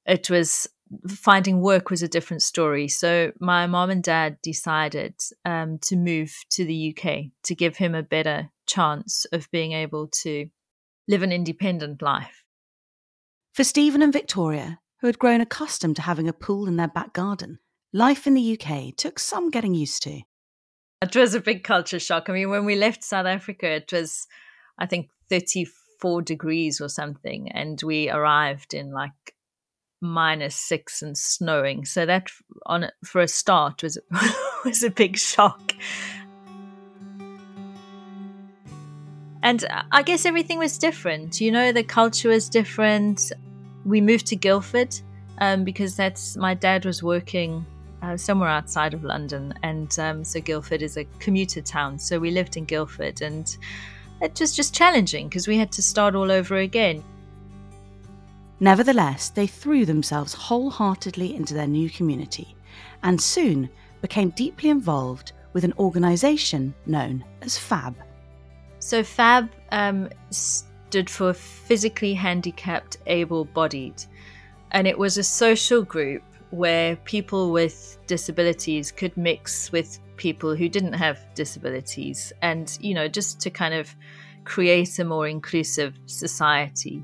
It 0.05 0.29
was 0.29 0.67
finding 1.07 1.61
work 1.61 1.89
was 1.89 2.01
a 2.01 2.07
different 2.07 2.41
story. 2.41 2.87
So 2.87 3.31
my 3.39 3.67
mom 3.67 3.89
and 3.89 4.03
dad 4.03 4.37
decided 4.41 5.15
um, 5.45 5.79
to 5.83 5.95
move 5.95 6.33
to 6.51 6.65
the 6.65 6.95
UK 6.95 7.25
to 7.43 7.55
give 7.55 7.77
him 7.77 7.95
a 7.95 8.03
better 8.03 8.49
chance 8.65 9.25
of 9.31 9.51
being 9.51 9.73
able 9.73 10.07
to 10.23 10.49
live 11.07 11.23
an 11.23 11.31
independent 11.31 12.01
life. 12.01 12.43
For 13.53 13.63
Steven 13.63 14.01
and 14.01 14.13
Victoria, 14.13 14.79
who 15.01 15.07
had 15.07 15.19
grown 15.19 15.41
accustomed 15.41 15.95
to 15.97 16.01
having 16.03 16.27
a 16.27 16.33
pool 16.33 16.67
in 16.67 16.77
their 16.77 16.87
back 16.87 17.13
garden, 17.13 17.59
life 17.93 18.27
in 18.27 18.33
the 18.33 18.59
UK 18.59 18.95
took 18.95 19.19
some 19.19 19.49
getting 19.49 19.73
used 19.73 20.03
to. 20.03 20.21
It 21.01 21.15
was 21.15 21.33
a 21.33 21.39
big 21.39 21.63
culture 21.63 21.99
shock. 21.99 22.29
I 22.29 22.33
mean, 22.33 22.49
when 22.49 22.65
we 22.65 22.75
left 22.75 23.03
South 23.03 23.25
Africa, 23.25 23.67
it 23.67 23.91
was, 23.91 24.27
I 24.77 24.85
think, 24.85 25.09
34 25.29 26.21
degrees 26.21 26.81
or 26.81 26.89
something, 26.89 27.49
and 27.51 27.81
we 27.83 28.09
arrived 28.09 28.73
in 28.73 28.91
like 28.91 29.33
minus 30.01 30.55
six 30.55 31.01
and 31.01 31.17
snowing. 31.17 31.85
So 31.85 32.05
that 32.05 32.27
on 32.65 32.89
for 33.03 33.21
a 33.21 33.27
start 33.27 33.83
was 33.83 33.97
was 34.65 34.83
a 34.83 34.89
big 34.89 35.17
shock. 35.17 35.73
And 39.41 39.65
I 39.91 40.03
guess 40.03 40.25
everything 40.25 40.59
was 40.59 40.77
different. 40.77 41.39
You 41.39 41.51
know, 41.51 41.71
the 41.71 41.83
culture 41.83 42.29
was 42.29 42.49
different. 42.49 43.31
We 43.85 44.01
moved 44.01 44.27
to 44.27 44.35
Guildford 44.35 44.93
um, 45.39 45.63
because 45.63 45.95
that's 45.95 46.35
my 46.35 46.53
dad 46.53 46.85
was 46.85 47.01
working 47.01 47.65
uh, 48.01 48.17
somewhere 48.17 48.49
outside 48.49 48.93
of 48.93 49.03
London, 49.03 49.53
and 49.63 49.97
um, 49.99 50.23
so 50.23 50.39
Guildford 50.39 50.81
is 50.81 50.97
a 50.97 51.05
commuter 51.19 51.61
town. 51.61 51.99
So 51.99 52.19
we 52.19 52.31
lived 52.31 52.57
in 52.57 52.65
Guildford, 52.65 53.21
and 53.21 53.57
it 54.21 54.39
was 54.39 54.55
just 54.55 54.73
challenging 54.73 55.27
because 55.27 55.47
we 55.47 55.57
had 55.57 55.71
to 55.73 55.81
start 55.81 56.15
all 56.15 56.31
over 56.31 56.57
again. 56.57 57.03
Nevertheless, 58.59 59.29
they 59.29 59.47
threw 59.47 59.85
themselves 59.85 60.33
wholeheartedly 60.33 61.35
into 61.35 61.53
their 61.53 61.67
new 61.67 61.89
community 61.89 62.55
and 63.03 63.21
soon 63.21 63.69
became 64.01 64.29
deeply 64.31 64.69
involved 64.69 65.31
with 65.53 65.63
an 65.63 65.73
organisation 65.79 66.73
known 66.85 67.23
as 67.41 67.57
PHAB. 67.57 67.95
So, 68.79 69.01
PHAB 69.03 69.49
um, 69.71 70.09
stood 70.29 71.09
for 71.09 71.33
Physically 71.33 72.13
Handicapped 72.13 72.97
Able 73.07 73.45
Bodied, 73.45 74.03
and 74.71 74.87
it 74.87 74.97
was 74.97 75.17
a 75.17 75.23
social 75.23 75.81
group 75.81 76.23
where 76.51 76.95
people 76.97 77.51
with 77.51 77.97
disabilities 78.07 78.91
could 78.91 79.15
mix 79.15 79.71
with 79.71 79.99
people 80.17 80.55
who 80.55 80.67
didn't 80.67 80.93
have 80.93 81.19
disabilities 81.33 82.33
and, 82.41 82.77
you 82.81 82.93
know, 82.93 83.07
just 83.07 83.39
to 83.41 83.49
kind 83.49 83.73
of 83.73 83.95
create 84.45 84.99
a 84.99 85.05
more 85.05 85.27
inclusive 85.27 85.97
society. 86.05 87.03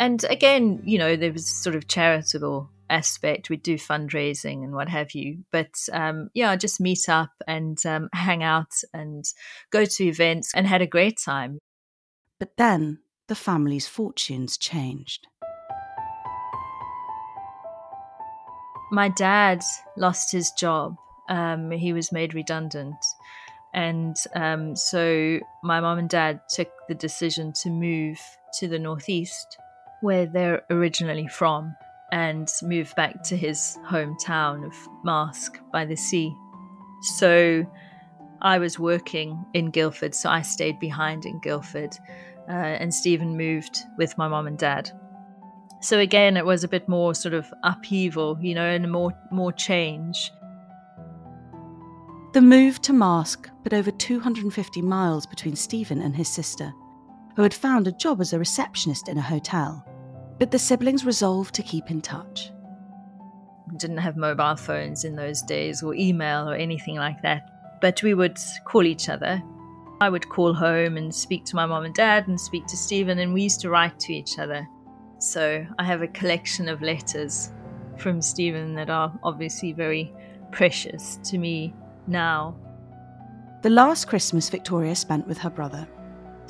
And 0.00 0.24
again, 0.24 0.80
you 0.84 0.98
know, 0.98 1.14
there 1.14 1.32
was 1.32 1.46
sort 1.46 1.76
of 1.76 1.86
charitable 1.86 2.68
aspect. 2.88 3.50
We'd 3.50 3.62
do 3.62 3.76
fundraising 3.76 4.64
and 4.64 4.72
what 4.72 4.88
have 4.88 5.12
you. 5.12 5.44
But 5.52 5.74
um, 5.92 6.30
yeah, 6.34 6.56
just 6.56 6.80
meet 6.80 7.08
up 7.08 7.30
and 7.46 7.78
um, 7.86 8.08
hang 8.12 8.42
out 8.42 8.72
and 8.92 9.24
go 9.70 9.84
to 9.84 10.04
events 10.04 10.52
and 10.54 10.66
had 10.66 10.82
a 10.82 10.86
great 10.86 11.18
time. 11.18 11.60
But 12.40 12.56
then 12.56 12.98
the 13.28 13.36
family's 13.36 13.86
fortunes 13.86 14.58
changed. 14.58 15.28
my 18.90 19.08
dad 19.08 19.62
lost 19.96 20.32
his 20.32 20.50
job. 20.52 20.96
Um, 21.28 21.70
he 21.70 21.92
was 21.92 22.12
made 22.12 22.34
redundant. 22.34 22.96
And 23.72 24.16
um, 24.34 24.74
so 24.74 25.38
my 25.62 25.80
mom 25.80 25.98
and 25.98 26.10
dad 26.10 26.40
took 26.52 26.70
the 26.88 26.94
decision 26.94 27.52
to 27.62 27.70
move 27.70 28.18
to 28.58 28.66
the 28.66 28.80
Northeast, 28.80 29.58
where 30.00 30.26
they're 30.26 30.62
originally 30.70 31.26
from, 31.26 31.74
and 32.12 32.50
move 32.62 32.94
back 32.96 33.22
to 33.24 33.36
his 33.36 33.78
hometown 33.86 34.64
of 34.64 34.74
Marske 35.04 35.58
by 35.72 35.84
the 35.84 35.96
sea. 35.96 36.34
So 37.02 37.64
I 38.42 38.58
was 38.58 38.78
working 38.78 39.44
in 39.54 39.70
Guildford, 39.70 40.14
so 40.14 40.28
I 40.28 40.42
stayed 40.42 40.78
behind 40.80 41.24
in 41.24 41.40
Guildford, 41.40 41.96
uh, 42.48 42.52
and 42.52 42.92
Steven 42.92 43.36
moved 43.36 43.78
with 43.96 44.16
my 44.18 44.28
mom 44.28 44.46
and 44.46 44.58
dad 44.58 44.90
so 45.82 45.98
again 45.98 46.36
it 46.36 46.44
was 46.44 46.62
a 46.62 46.68
bit 46.68 46.86
more 46.90 47.14
sort 47.14 47.32
of 47.32 47.50
upheaval 47.62 48.36
you 48.38 48.54
know 48.54 48.66
and 48.66 48.92
more 48.92 49.12
more 49.30 49.50
change 49.50 50.30
the 52.32 52.40
move 52.40 52.80
to 52.82 52.92
Marske 52.92 53.50
put 53.64 53.72
over 53.72 53.90
250 53.90 54.82
miles 54.82 55.26
between 55.26 55.56
Steven 55.56 56.00
and 56.00 56.14
his 56.14 56.28
sister, 56.28 56.72
who 57.34 57.42
had 57.42 57.52
found 57.52 57.88
a 57.88 57.92
job 57.92 58.20
as 58.20 58.32
a 58.32 58.38
receptionist 58.38 59.08
in 59.08 59.18
a 59.18 59.22
hotel. 59.22 59.84
But 60.40 60.50
the 60.50 60.58
siblings 60.58 61.04
resolved 61.04 61.54
to 61.56 61.62
keep 61.62 61.90
in 61.90 62.00
touch. 62.00 62.50
Didn't 63.76 63.98
have 63.98 64.16
mobile 64.16 64.56
phones 64.56 65.04
in 65.04 65.14
those 65.14 65.42
days 65.42 65.82
or 65.82 65.94
email 65.94 66.48
or 66.48 66.54
anything 66.54 66.96
like 66.96 67.20
that, 67.20 67.78
but 67.82 68.02
we 68.02 68.14
would 68.14 68.38
call 68.64 68.84
each 68.84 69.10
other. 69.10 69.42
I 70.00 70.08
would 70.08 70.26
call 70.30 70.54
home 70.54 70.96
and 70.96 71.14
speak 71.14 71.44
to 71.44 71.56
my 71.56 71.66
mom 71.66 71.84
and 71.84 71.94
dad 71.94 72.26
and 72.26 72.40
speak 72.40 72.66
to 72.68 72.76
Steven, 72.76 73.18
and 73.18 73.34
we 73.34 73.42
used 73.42 73.60
to 73.60 73.68
write 73.68 74.00
to 74.00 74.14
each 74.14 74.38
other. 74.38 74.66
So 75.18 75.66
I 75.78 75.84
have 75.84 76.00
a 76.00 76.08
collection 76.08 76.70
of 76.70 76.80
letters 76.80 77.52
from 77.98 78.22
Steven 78.22 78.74
that 78.76 78.88
are 78.88 79.12
obviously 79.22 79.72
very 79.72 80.10
precious 80.52 81.18
to 81.24 81.36
me 81.36 81.74
now. 82.06 82.56
The 83.60 83.68
last 83.68 84.06
Christmas 84.06 84.48
Victoria 84.48 84.94
spent 84.94 85.28
with 85.28 85.36
her 85.36 85.50
brother, 85.50 85.86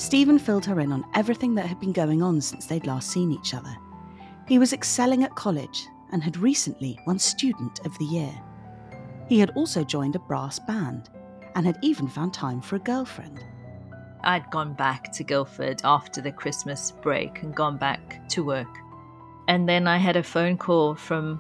Steven 0.01 0.39
filled 0.39 0.65
her 0.65 0.81
in 0.81 0.93
on 0.93 1.05
everything 1.13 1.55
that 1.55 1.67
had 1.67 1.79
been 1.79 1.93
going 1.93 2.23
on 2.23 2.41
since 2.41 2.65
they'd 2.65 2.87
last 2.87 3.11
seen 3.11 3.31
each 3.31 3.53
other. 3.53 3.77
He 4.49 4.59
was 4.59 4.73
excelling 4.73 5.25
at 5.25 5.35
college 5.35 5.87
and 6.11 6.23
had 6.23 6.39
recently 6.39 6.99
won 7.07 7.19
Student 7.19 7.85
of 7.85 7.97
the 7.99 8.07
Year. 8.07 8.33
He 9.29 9.39
had 9.39 9.51
also 9.51 9.85
joined 9.85 10.17
a 10.17 10.21
brass 10.21 10.59
band 10.59 11.11
and 11.55 11.67
had 11.67 11.79
even 11.83 12.09
found 12.09 12.33
time 12.33 12.63
for 12.63 12.77
a 12.77 12.81
girlfriend. 12.81 13.45
I'd 14.23 14.51
gone 14.51 14.73
back 14.73 15.13
to 15.13 15.23
Guildford 15.23 15.83
after 15.85 16.23
the 16.23 16.33
Christmas 16.33 16.93
break 17.03 17.43
and 17.43 17.55
gone 17.55 17.77
back 17.77 18.27
to 18.31 18.43
work. 18.43 18.75
And 19.49 19.69
then 19.69 19.87
I 19.87 19.99
had 19.99 20.17
a 20.17 20.23
phone 20.23 20.57
call 20.57 20.95
from 20.95 21.39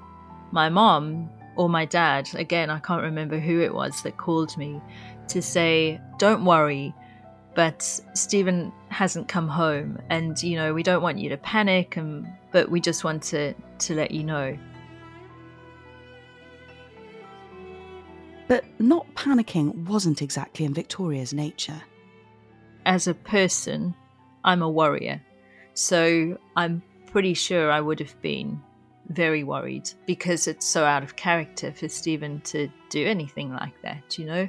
my 0.53 0.68
mom 0.68 1.31
or 1.57 1.70
my 1.70 1.87
dad, 1.87 2.29
again, 2.35 2.68
I 2.68 2.79
can't 2.79 3.03
remember 3.03 3.38
who 3.38 3.61
it 3.61 3.73
was 3.73 4.03
that 4.03 4.18
called 4.18 4.55
me 4.59 4.83
to 5.29 5.40
say, 5.40 5.99
Don't 6.18 6.44
worry, 6.44 6.94
but 7.61 7.83
Steven 8.14 8.73
hasn't 8.88 9.29
come 9.29 9.46
home 9.46 9.99
and 10.09 10.42
you 10.42 10.57
know, 10.57 10.73
we 10.73 10.83
don't 10.83 11.03
want 11.03 11.18
you 11.18 11.29
to 11.29 11.37
panic 11.37 11.99
and 11.99 12.27
but 12.53 12.70
we 12.70 12.81
just 12.81 13.05
want 13.05 13.23
to 13.25 13.53
to 13.81 13.94
let 13.94 14.12
you 14.12 14.25
know. 14.25 14.57
But 18.49 18.64
not 18.81 19.07
panicking 19.14 19.87
wasn't 19.87 20.23
exactly 20.23 20.64
in 20.64 20.73
Victoria's 20.73 21.35
nature 21.35 21.83
as 22.87 23.07
a 23.07 23.12
person, 23.12 23.94
I'm 24.42 24.62
a 24.62 24.70
worrier. 24.70 25.20
So 25.75 26.38
I'm 26.57 26.83
pretty 27.12 27.35
sure 27.35 27.70
I 27.70 27.83
would 27.83 28.01
have 28.01 28.18
been 28.23 28.59
very 29.11 29.44
worried 29.44 29.90
because 30.07 30.46
it's 30.46 30.64
so 30.64 30.87
out 30.87 31.03
of 31.03 31.16
character 31.16 31.73
for 31.73 31.90
Steven 31.90 32.40
to 32.53 32.70
do 32.88 33.07
anything 33.07 33.53
like 33.53 33.75
that, 33.83 34.18
you 34.18 34.25
know? 34.25 34.49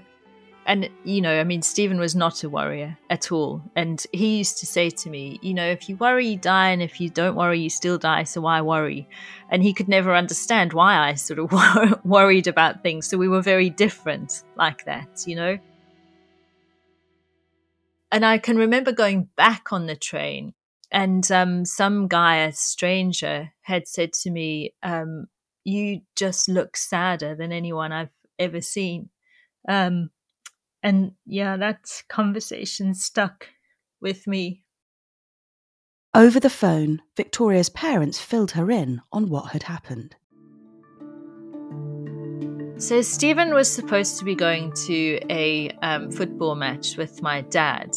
And, 0.67 0.89
you 1.03 1.21
know, 1.21 1.39
I 1.39 1.43
mean, 1.43 1.61
Steven 1.61 1.99
was 1.99 2.15
not 2.15 2.43
a 2.43 2.49
worrier 2.49 2.97
at 3.09 3.31
all. 3.31 3.63
And 3.75 4.05
he 4.13 4.37
used 4.37 4.59
to 4.59 4.65
say 4.65 4.89
to 4.89 5.09
me, 5.09 5.39
you 5.41 5.53
know, 5.53 5.65
if 5.65 5.89
you 5.89 5.95
worry, 5.97 6.27
you 6.27 6.37
die. 6.37 6.69
And 6.69 6.81
if 6.81 7.01
you 7.01 7.09
don't 7.09 7.35
worry, 7.35 7.59
you 7.59 7.69
still 7.69 7.97
die. 7.97 8.23
So 8.23 8.41
why 8.41 8.61
worry? 8.61 9.07
And 9.49 9.63
he 9.63 9.73
could 9.73 9.87
never 9.87 10.15
understand 10.15 10.73
why 10.73 10.97
I 10.97 11.15
sort 11.15 11.39
of 11.39 11.99
worried 12.05 12.47
about 12.47 12.83
things. 12.83 13.07
So 13.07 13.17
we 13.17 13.27
were 13.27 13.41
very 13.41 13.69
different 13.69 14.43
like 14.55 14.85
that, 14.85 15.23
you 15.25 15.35
know? 15.35 15.57
and 18.11 18.25
I 18.25 18.37
can 18.37 18.57
remember 18.57 18.91
going 18.91 19.29
back 19.37 19.71
on 19.71 19.85
the 19.85 19.95
train, 19.95 20.53
and 20.91 21.29
um, 21.31 21.63
some 21.63 22.07
guy, 22.07 22.37
a 22.37 22.51
stranger, 22.51 23.51
had 23.61 23.87
said 23.87 24.11
to 24.13 24.29
me, 24.29 24.73
um, 24.83 25.27
"You 25.63 26.01
just 26.15 26.49
look 26.49 26.75
sadder 26.75 27.35
than 27.35 27.51
anyone 27.53 27.91
I've 27.91 28.09
ever 28.37 28.59
seen." 28.61 29.09
Um, 29.67 30.09
and 30.83 31.13
yeah, 31.25 31.57
that 31.57 32.03
conversation 32.09 32.93
stuck 32.93 33.47
with 34.01 34.27
me. 34.27 34.63
Over 36.13 36.39
the 36.39 36.49
phone, 36.49 37.01
Victoria's 37.15 37.69
parents 37.69 38.19
filled 38.19 38.51
her 38.51 38.69
in 38.69 39.01
on 39.13 39.29
what 39.29 39.51
had 39.51 39.63
happened. 39.63 40.15
So 42.81 43.01
Steven 43.01 43.53
was 43.53 43.71
supposed 43.71 44.17
to 44.17 44.25
be 44.25 44.33
going 44.33 44.73
to 44.87 45.19
a 45.29 45.69
um, 45.83 46.11
football 46.11 46.55
match 46.55 46.97
with 46.97 47.21
my 47.21 47.41
dad. 47.41 47.95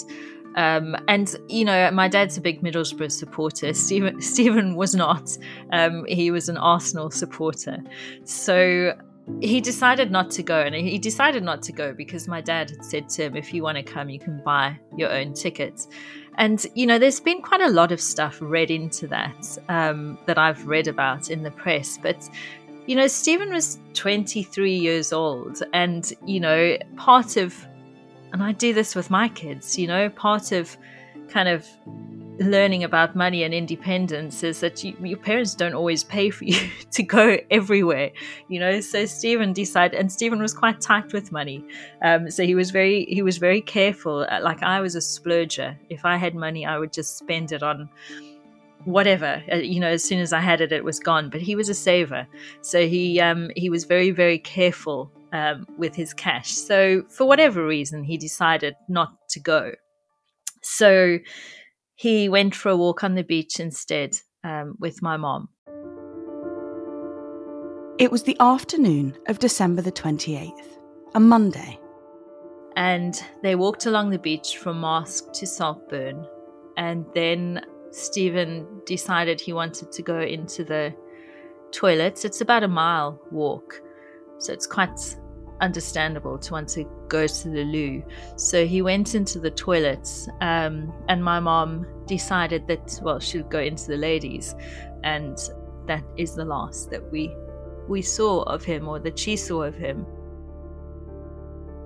Um, 0.57 0.95
and 1.09 1.35
you 1.49 1.65
know, 1.65 1.91
my 1.91 2.07
dad's 2.07 2.37
a 2.37 2.41
big 2.41 2.63
Middlesbrough 2.63 3.11
supporter. 3.11 3.73
Steven, 3.75 4.21
Steven 4.21 4.77
was 4.77 4.95
not. 4.95 5.37
Um, 5.73 6.05
he 6.07 6.31
was 6.31 6.49
an 6.49 6.59
Arsenal 6.59 7.11
supporter. 7.11 7.79
So 8.25 8.93
he 9.41 9.61
decided 9.61 10.11
not 10.11 10.31
to 10.33 10.43
go, 10.43 10.61
and 10.61 10.75
he 10.75 10.99
decided 10.99 11.43
not 11.43 11.63
to 11.63 11.73
go 11.73 11.93
because 11.93 12.29
my 12.29 12.41
dad 12.41 12.71
had 12.71 12.85
said 12.85 13.09
to 13.11 13.25
him, 13.25 13.37
"If 13.37 13.55
you 13.55 13.63
want 13.63 13.77
to 13.77 13.83
come, 13.83 14.09
you 14.09 14.19
can 14.19 14.43
buy 14.45 14.79
your 14.97 15.11
own 15.11 15.33
tickets." 15.33 15.89
And 16.37 16.65
you 16.75 16.87
know, 16.87 16.99
there's 16.99 17.21
been 17.21 17.41
quite 17.43 17.61
a 17.61 17.69
lot 17.69 17.93
of 17.93 18.01
stuff 18.01 18.39
read 18.41 18.71
into 18.71 19.07
that 19.09 19.59
um, 19.69 20.19
that 20.27 20.39
I've 20.39 20.67
read 20.67 20.89
about 20.89 21.31
in 21.31 21.43
the 21.43 21.51
press, 21.51 21.99
but 22.03 22.29
you 22.87 22.97
know, 22.97 23.07
Steven 23.07 23.51
was 23.51 23.79
23 23.95 24.75
years 24.75 25.13
old, 25.13 25.63
and, 25.73 26.13
you 26.27 26.39
know, 26.39 26.77
part 26.97 27.37
of, 27.37 27.67
and 28.33 28.43
I 28.43 28.53
do 28.53 28.75
this 28.75 28.95
with 28.95 29.11
my 29.11 29.29
kids, 29.29 29.79
you 29.79 29.87
know, 29.87 30.11
part 30.11 30.53
of 30.53 30.77
kind 31.29 31.49
of 31.49 31.67
learning 32.39 32.83
about 32.83 33.15
money 33.15 33.45
and 33.45 33.55
independence 33.55 34.43
is 34.43 34.61
that 34.61 34.83
you, 34.83 34.97
your 35.01 35.19
parents 35.19 35.55
don't 35.55 35.75
always 35.75 36.03
pay 36.03 36.31
for 36.31 36.45
you 36.53 36.59
to 36.91 37.03
go 37.03 37.39
everywhere, 37.51 38.11
you 38.49 38.59
know. 38.59 38.81
So 38.81 39.07
Steven 39.07 39.53
decided, 39.53 39.99
and 39.99 40.11
Steven 40.11 40.41
was 40.41 40.55
quite 40.55 40.81
tight 40.81 41.13
with 41.13 41.33
money, 41.33 41.65
um, 42.03 42.31
so 42.31 42.45
he 42.45 42.55
was 42.55 42.71
very 42.71 43.05
he 43.07 43.23
was 43.23 43.39
very 43.39 43.61
careful. 43.61 44.27
Uh, 44.31 44.41
like 44.43 44.63
I 44.63 44.81
was 44.81 44.95
a 44.95 45.01
splurger. 45.01 45.77
If 45.91 46.05
I 46.05 46.17
had 46.17 46.35
money, 46.35 46.67
I 46.67 46.79
would 46.79 46.93
just 46.93 47.19
spend 47.19 47.53
it 47.53 47.63
on 47.63 47.89
whatever 48.85 49.43
uh, 49.51 49.57
you 49.57 49.81
know 49.81 49.89
as 49.89 50.05
soon 50.05 50.21
as 50.21 50.31
i 50.33 50.41
had 50.41 50.61
it 50.61 50.71
it 50.71 50.85
was 50.85 51.01
gone 51.01 51.31
but 51.31 51.41
he 51.41 51.57
was 51.57 51.71
a 51.71 51.75
saver 51.75 52.27
so 52.61 52.87
he 52.87 53.19
um 53.19 53.51
he 53.57 53.71
was 53.71 53.85
very 53.85 54.11
very 54.11 54.39
careful 54.39 55.11
um, 55.33 55.67
with 55.79 55.95
his 55.95 56.13
cash 56.13 56.53
so 56.53 57.03
for 57.09 57.27
whatever 57.27 57.67
reason 57.67 58.05
he 58.05 58.19
decided 58.19 58.75
not 58.89 59.11
to 59.31 59.41
go 59.41 59.73
so 60.65 61.19
he 61.95 62.29
went 62.29 62.55
for 62.55 62.71
a 62.71 62.77
walk 62.77 63.05
on 63.05 63.15
the 63.15 63.23
beach 63.23 63.61
instead 63.61 64.17
um, 64.43 64.75
with 64.81 65.03
my 65.03 65.17
mom. 65.17 65.49
It 67.99 68.11
was 68.11 68.25
the 68.25 68.37
afternoon 68.41 69.17
of 69.29 69.39
December 69.39 69.83
the 69.83 69.93
28th, 69.93 70.51
a 71.15 71.21
Monday. 71.21 71.79
And 72.77 73.15
they 73.45 73.55
walked 73.55 73.87
along 73.87 74.11
the 74.11 74.19
beach 74.19 74.57
from 74.57 74.81
Marske 74.81 75.33
to 75.35 75.47
Saltburn. 75.47 76.27
And 76.77 77.07
then 77.15 77.65
Steven 77.93 78.67
decided 78.85 79.41
he 79.41 79.53
wanted 79.53 79.93
to 79.93 80.03
go 80.03 80.19
into 80.19 80.65
the 80.65 80.93
toilets. 81.71 82.25
It's 82.25 82.41
about 82.41 82.65
a 82.65 82.69
mile 82.69 83.21
walk. 83.31 83.81
So 84.41 84.53
it's 84.53 84.67
quite 84.67 84.99
understandable 85.61 86.39
to 86.39 86.53
want 86.53 86.69
to 86.71 86.85
go 87.09 87.27
to 87.27 87.49
the 87.49 87.65
loo. 87.65 88.03
So 88.37 88.67
he 88.67 88.83
went 88.83 89.15
into 89.15 89.39
the 89.39 89.51
toilets, 89.51 90.29
um, 90.41 90.93
and 91.09 91.23
my 91.23 91.41
mom 91.41 91.87
decided 92.07 92.67
that 92.69 92.99
well 93.03 93.19
she'll 93.19 93.45
go 93.45 93.61
into 93.61 93.89
the 93.89 93.97
ladies, 93.97 94.55
and 95.03 95.39
that 95.87 96.05
is 96.17 96.35
the 96.35 96.45
last 96.45 96.91
that 96.91 97.11
we 97.11 97.35
we 97.89 98.03
saw 98.03 98.43
of 98.43 98.65
him 98.65 98.89
or 98.89 98.99
that 99.01 99.19
she 99.19 99.37
saw 99.37 99.63
of 99.63 99.75
him. 99.75 100.07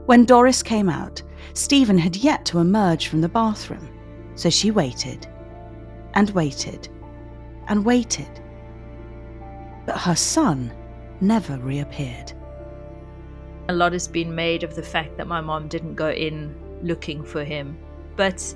When 0.07 0.25
Doris 0.25 0.63
came 0.63 0.89
out, 0.89 1.23
Steven 1.53 1.99
had 1.99 2.17
yet 2.17 2.47
to 2.47 2.61
emerge 2.61 3.09
from 3.09 3.21
the 3.21 3.29
bathroom, 3.29 3.89
so 4.37 4.49
she 4.49 4.71
waited 4.71 5.27
and 6.15 6.31
waited 6.31 6.89
and 7.69 7.85
waited. 7.85 8.41
But 9.85 9.99
her 9.99 10.17
son 10.17 10.73
never 11.21 11.59
reappeared. 11.59 12.33
A 13.69 13.75
lot 13.75 13.93
has 13.93 14.09
been 14.09 14.35
made 14.35 14.63
of 14.63 14.75
the 14.75 14.83
fact 14.83 15.17
that 15.17 15.27
my 15.27 15.41
mom 15.41 15.69
didn't 15.69 15.95
go 15.95 16.11
in 16.11 16.55
looking 16.83 17.23
for 17.25 17.45
him. 17.45 17.77
But 18.17 18.55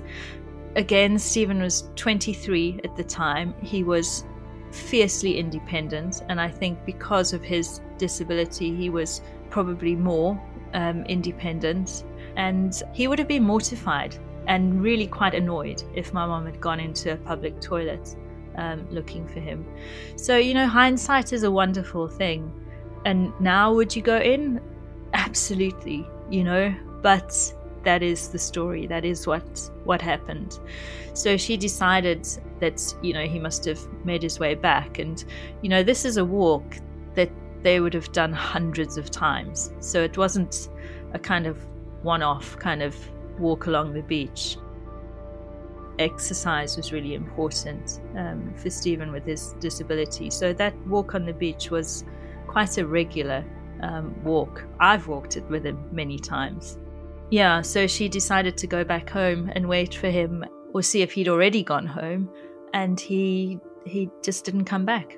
again, 0.75 1.17
Steven 1.19 1.61
was 1.61 1.89
23 1.95 2.81
at 2.83 2.95
the 2.95 3.03
time. 3.03 3.53
He 3.61 3.83
was 3.83 4.25
fiercely 4.71 5.37
independent, 5.37 6.23
and 6.29 6.41
I 6.41 6.49
think 6.49 6.83
because 6.85 7.31
of 7.33 7.43
his 7.43 7.81
disability, 7.97 8.75
he 8.75 8.89
was 8.89 9.21
probably 9.49 9.95
more 9.95 10.41
um, 10.73 11.03
independent. 11.05 12.03
And 12.35 12.81
he 12.93 13.07
would 13.07 13.19
have 13.19 13.27
been 13.27 13.43
mortified 13.43 14.17
and 14.47 14.81
really 14.81 15.07
quite 15.07 15.35
annoyed 15.35 15.83
if 15.95 16.13
my 16.13 16.25
mom 16.25 16.45
had 16.45 16.59
gone 16.59 16.79
into 16.79 17.13
a 17.13 17.17
public 17.17 17.61
toilet 17.61 18.15
um, 18.55 18.87
looking 18.89 19.27
for 19.27 19.39
him. 19.39 19.65
So, 20.15 20.37
you 20.37 20.53
know, 20.53 20.67
hindsight 20.67 21.33
is 21.33 21.43
a 21.43 21.51
wonderful 21.51 22.07
thing. 22.07 22.51
And 23.05 23.31
now, 23.39 23.73
would 23.73 23.95
you 23.95 24.01
go 24.01 24.17
in? 24.17 24.59
Absolutely, 25.13 26.07
you 26.29 26.43
know, 26.43 26.73
but 27.01 27.53
that 27.83 28.01
is 28.01 28.29
the 28.29 28.39
story. 28.39 28.87
That 28.87 29.05
is 29.05 29.27
what 29.27 29.69
what 29.83 30.01
happened. 30.01 30.59
So 31.13 31.37
she 31.37 31.57
decided 31.57 32.27
that 32.59 32.81
you 33.01 33.13
know 33.13 33.25
he 33.25 33.39
must 33.39 33.65
have 33.65 33.79
made 34.05 34.23
his 34.23 34.39
way 34.39 34.55
back, 34.55 34.99
and 34.99 35.23
you 35.61 35.69
know 35.69 35.83
this 35.83 36.05
is 36.05 36.17
a 36.17 36.25
walk 36.25 36.77
that 37.15 37.29
they 37.61 37.79
would 37.79 37.93
have 37.93 38.11
done 38.11 38.33
hundreds 38.33 38.97
of 38.97 39.11
times. 39.11 39.71
So 39.79 40.01
it 40.01 40.17
wasn't 40.17 40.69
a 41.13 41.19
kind 41.19 41.45
of 41.45 41.57
one-off 42.01 42.57
kind 42.57 42.81
of 42.81 42.95
walk 43.39 43.67
along 43.67 43.93
the 43.93 44.01
beach. 44.01 44.57
Exercise 45.99 46.75
was 46.75 46.91
really 46.91 47.13
important 47.13 48.01
um, 48.17 48.53
for 48.57 48.69
Steven 48.69 49.11
with 49.11 49.25
his 49.25 49.53
disability. 49.59 50.29
So 50.31 50.51
that 50.53 50.75
walk 50.87 51.13
on 51.13 51.25
the 51.25 51.33
beach 51.33 51.69
was 51.69 52.03
quite 52.47 52.77
a 52.77 52.85
regular 52.85 53.45
um, 53.83 54.15
walk. 54.23 54.63
I've 54.79 55.07
walked 55.07 55.37
it 55.37 55.43
with 55.49 55.65
him 55.65 55.77
many 55.91 56.17
times. 56.17 56.77
Yeah, 57.29 57.61
so 57.61 57.87
she 57.87 58.09
decided 58.09 58.57
to 58.57 58.67
go 58.67 58.83
back 58.83 59.09
home 59.09 59.51
and 59.53 59.67
wait 59.67 59.93
for 59.95 60.09
him 60.09 60.45
or 60.73 60.81
see 60.81 61.01
if 61.01 61.11
he'd 61.11 61.27
already 61.27 61.63
gone 61.63 61.85
home, 61.85 62.29
and 62.73 62.99
he 62.99 63.59
he 63.85 64.09
just 64.23 64.45
didn't 64.45 64.65
come 64.65 64.85
back. 64.85 65.17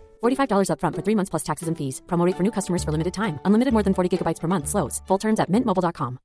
$45 0.21 0.67
upfront 0.67 0.95
for 0.95 1.01
three 1.01 1.15
months 1.15 1.29
plus 1.29 1.43
taxes 1.43 1.69
and 1.69 1.77
fees. 1.77 2.01
Promo 2.07 2.25
rate 2.25 2.35
for 2.35 2.43
new 2.43 2.51
customers 2.51 2.83
for 2.83 2.91
limited 2.91 3.13
time. 3.13 3.39
Unlimited 3.45 3.73
more 3.73 3.83
than 3.83 3.93
40 3.93 4.17
gigabytes 4.17 4.41
per 4.41 4.47
month. 4.49 4.67
Slows. 4.67 5.01
Full 5.07 5.17
terms 5.17 5.39
at 5.39 5.49
mintmobile.com. 5.49 6.19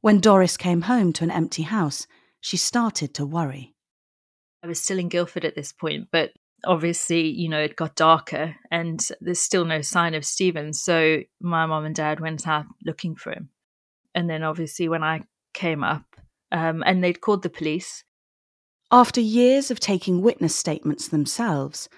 When 0.00 0.20
Doris 0.20 0.56
came 0.56 0.82
home 0.82 1.12
to 1.14 1.24
an 1.24 1.30
empty 1.32 1.64
house, 1.64 2.06
she 2.40 2.56
started 2.56 3.14
to 3.14 3.26
worry. 3.26 3.74
I 4.62 4.68
was 4.68 4.80
still 4.80 4.98
in 4.98 5.08
Guildford 5.08 5.44
at 5.44 5.56
this 5.56 5.72
point, 5.72 6.08
but 6.12 6.30
obviously, 6.64 7.28
you 7.28 7.48
know, 7.48 7.60
it 7.60 7.76
got 7.76 7.96
darker 7.96 8.54
and 8.70 9.06
there's 9.20 9.40
still 9.40 9.64
no 9.64 9.82
sign 9.82 10.14
of 10.14 10.24
Steven. 10.24 10.72
So 10.72 11.22
my 11.40 11.66
mom 11.66 11.84
and 11.84 11.94
dad 11.94 12.20
went 12.20 12.46
out 12.46 12.66
looking 12.84 13.16
for 13.16 13.32
him. 13.32 13.50
And 14.14 14.30
then 14.30 14.44
obviously 14.44 14.88
when 14.88 15.02
I 15.02 15.24
came 15.52 15.82
up, 15.82 16.04
um, 16.52 16.82
and 16.86 17.02
they'd 17.02 17.20
called 17.20 17.42
the 17.42 17.50
police 17.50 18.04
After 18.90 19.20
years 19.20 19.70
of 19.70 19.80
taking 19.80 20.22
witness 20.22 20.56
statements 20.56 21.08
themselves, 21.08 21.90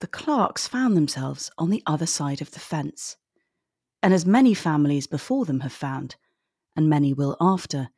the 0.00 0.06
Clarks 0.06 0.66
found 0.66 0.96
themselves 0.96 1.50
on 1.58 1.68
the 1.68 1.82
other 1.86 2.06
side 2.06 2.40
of 2.40 2.52
the 2.52 2.60
fence. 2.60 3.16
And 4.02 4.14
as 4.14 4.24
many 4.24 4.54
families 4.54 5.06
before 5.06 5.44
them 5.44 5.60
have 5.60 5.74
found, 5.74 6.16
and 6.74 6.88
many 6.88 7.12
will 7.12 7.36
after, 7.38 7.90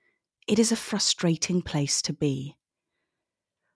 it 0.48 0.58
is 0.58 0.72
a 0.72 0.76
frustrating 0.76 1.62
place 1.62 2.02
to 2.02 2.12
be. 2.12 2.56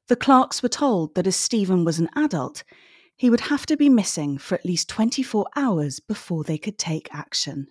The 0.09 0.17
Clarks 0.17 0.61
were 0.61 0.69
told 0.69 1.15
that 1.15 1.29
as 1.29 1.37
Steven 1.37 1.85
was 1.85 2.01
an 2.01 2.09
adult, 2.17 2.65
he 3.17 3.31
would 3.31 3.43
have 3.43 3.67
to 3.67 3.77
be 3.77 3.89
missing 3.89 4.39
for 4.39 4.57
at 4.57 4.67
least 4.67 4.89
24 4.89 5.47
hours 5.55 6.01
before 6.01 6.43
they 6.43 6.59
could 6.59 6.79
take 6.79 7.09
action. 7.15 7.69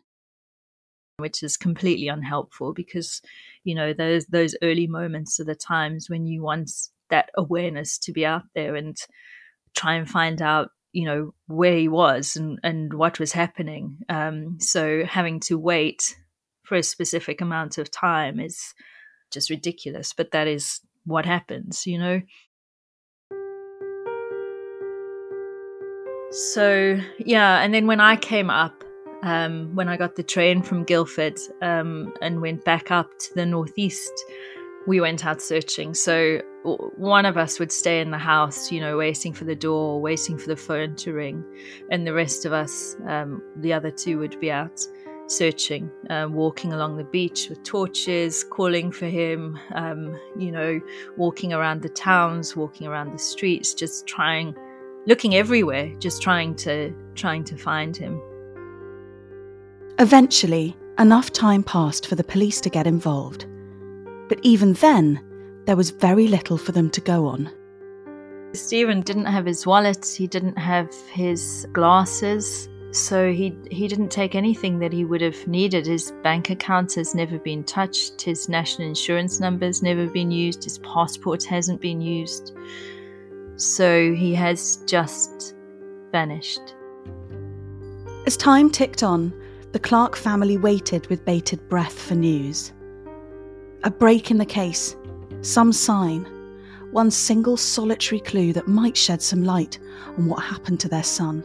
Which 1.18 1.44
is 1.44 1.58
completely 1.58 2.08
unhelpful 2.08 2.74
because, 2.74 3.22
you 3.64 3.76
know, 3.76 3.94
those 3.94 4.26
those 4.26 4.56
early 4.62 4.88
moments 4.88 5.40
are 5.40 5.46
the 5.46 5.56
times 5.56 6.10
when 6.10 6.26
you 6.26 6.42
want 6.42 6.72
that 7.10 7.30
awareness 7.36 7.98
to 8.00 8.12
be 8.12 8.26
out 8.26 8.44
there 8.56 8.76
and 8.76 8.98
try 9.76 9.94
and 9.94 10.10
find 10.10 10.42
out 10.42 10.70
you 10.92 11.06
know 11.06 11.34
where 11.48 11.76
he 11.76 11.88
was 11.88 12.36
and 12.36 12.60
and 12.64 12.94
what 12.94 13.20
was 13.20 13.32
happening. 13.32 13.98
Um, 14.10 14.58
so 14.60 15.04
having 15.06 15.40
to 15.42 15.58
wait 15.58 16.16
for 16.64 16.76
a 16.76 16.84
specific 16.84 17.42
amount 17.42 17.78
of 17.78 17.92
time 17.92 18.40
is 18.40 18.74
just 19.32 19.50
ridiculous 19.50 20.14
but 20.14 20.32
that 20.32 20.48
is 20.48 20.80
what 21.06 21.26
happens 21.26 21.86
you 21.86 22.00
know? 22.00 22.22
So 26.32 27.00
yeah 27.20 27.62
and 27.62 27.74
then 27.74 27.86
when 27.86 28.00
i 28.00 28.16
came 28.16 28.50
up 28.50 28.83
um, 29.24 29.74
when 29.76 29.90
i 29.90 29.98
got 29.98 30.16
the 30.16 30.24
train 30.24 30.62
from 30.62 30.84
guildford 30.84 31.40
um, 31.62 32.14
and 32.22 32.40
went 32.40 32.64
back 32.64 32.92
up 32.92 33.18
to 33.18 33.34
the 33.34 33.46
northeast 33.46 34.14
we 34.86 35.00
went 35.00 35.26
out 35.26 35.42
searching. 35.42 35.94
So 35.94 36.42
one 36.64 37.26
of 37.26 37.38
us 37.38 37.60
would 37.60 37.72
stay 37.72 38.02
in 38.02 38.12
the 38.12 38.18
house, 38.18 38.72
you 38.72 38.82
know, 38.82 38.98
waiting 38.98 39.34
for 39.34 39.46
the 39.46 39.56
door, 39.56 40.00
waiting 40.02 40.38
for 40.38 40.48
the 40.48 40.56
phone 40.56 40.96
to 40.98 41.14
ring, 41.14 41.44
and 41.90 42.06
the 42.06 42.14
rest 42.14 42.46
of 42.46 42.54
us, 42.54 42.96
um, 43.08 43.42
the 43.58 43.74
other 43.74 43.92
two, 43.92 44.20
would 44.20 44.40
be 44.40 44.52
out 44.52 44.86
searching, 45.28 45.90
uh, 46.10 46.28
walking 46.30 46.74
along 46.74 46.98
the 46.98 47.04
beach 47.06 47.48
with 47.50 47.64
torches, 47.64 48.44
calling 48.44 48.92
for 48.92 49.06
him, 49.06 49.58
um, 49.74 50.20
you 50.38 50.52
know, 50.52 50.80
walking 51.18 51.54
around 51.54 51.82
the 51.82 51.90
towns, 51.90 52.56
walking 52.56 52.88
around 52.88 53.14
the 53.14 53.20
streets, 53.20 53.74
just 53.74 54.06
trying, 54.06 54.56
looking 55.08 55.36
everywhere, 55.36 55.94
just 56.00 56.22
trying 56.22 56.56
to 56.56 56.94
trying 57.16 57.44
to 57.46 57.58
find 57.58 57.96
him. 57.96 58.22
Eventually, 60.00 60.76
enough 60.98 61.32
time 61.32 61.64
passed 61.64 62.08
for 62.08 62.16
the 62.16 62.24
police 62.24 62.60
to 62.62 62.70
get 62.70 62.88
involved. 62.88 63.46
But 64.28 64.40
even 64.42 64.74
then, 64.74 65.22
there 65.66 65.76
was 65.76 65.92
very 65.92 66.28
little 66.28 66.58
for 66.58 66.72
them 66.72 66.90
to 66.92 67.02
go 67.02 67.28
on. 67.28 67.52
Steven 68.54 69.02
didn't 69.02 69.26
have 69.26 69.46
his 69.46 69.66
wallet, 69.66 70.06
he 70.06 70.28
didn't 70.28 70.58
have 70.58 70.94
his 71.12 71.68
glasses, 71.74 72.70
so 72.92 73.32
he 73.32 73.56
he 73.72 73.88
didn't 73.88 74.10
take 74.10 74.36
anything 74.36 74.78
that 74.80 74.94
he 74.94 75.06
would 75.06 75.22
have 75.22 75.48
needed. 75.48 75.86
His 75.88 76.12
bank 76.24 76.50
account 76.50 76.94
has 76.94 77.16
never 77.16 77.40
been 77.40 77.64
touched, 77.64 78.22
his 78.22 78.50
national 78.50 78.88
insurance 78.88 79.40
number's 79.40 79.82
never 79.82 80.08
been 80.08 80.32
used, 80.32 80.64
his 80.64 80.80
passport 80.80 81.44
hasn't 81.44 81.82
been 81.82 82.02
used. 82.02 82.56
So 83.56 84.14
he 84.14 84.34
has 84.36 84.78
just 84.86 85.56
vanished. 86.12 86.76
As 88.26 88.38
time 88.38 88.70
ticked 88.70 89.04
on, 89.04 89.34
the 89.74 89.80
Clark 89.80 90.16
family 90.16 90.56
waited 90.56 91.08
with 91.08 91.26
bated 91.26 91.68
breath 91.68 92.00
for 92.00 92.14
news. 92.14 92.72
A 93.84 93.90
break 93.90 94.30
in 94.30 94.38
the 94.38 94.46
case, 94.46 94.96
some 95.42 95.74
sign, 95.74 96.26
one 96.92 97.10
single 97.10 97.58
solitary 97.58 98.20
clue 98.20 98.54
that 98.54 98.68
might 98.68 98.96
shed 98.96 99.20
some 99.20 99.44
light 99.44 99.80
on 100.16 100.28
what 100.28 100.44
happened 100.44 100.80
to 100.82 100.88
their 100.88 101.04
son. 101.04 101.44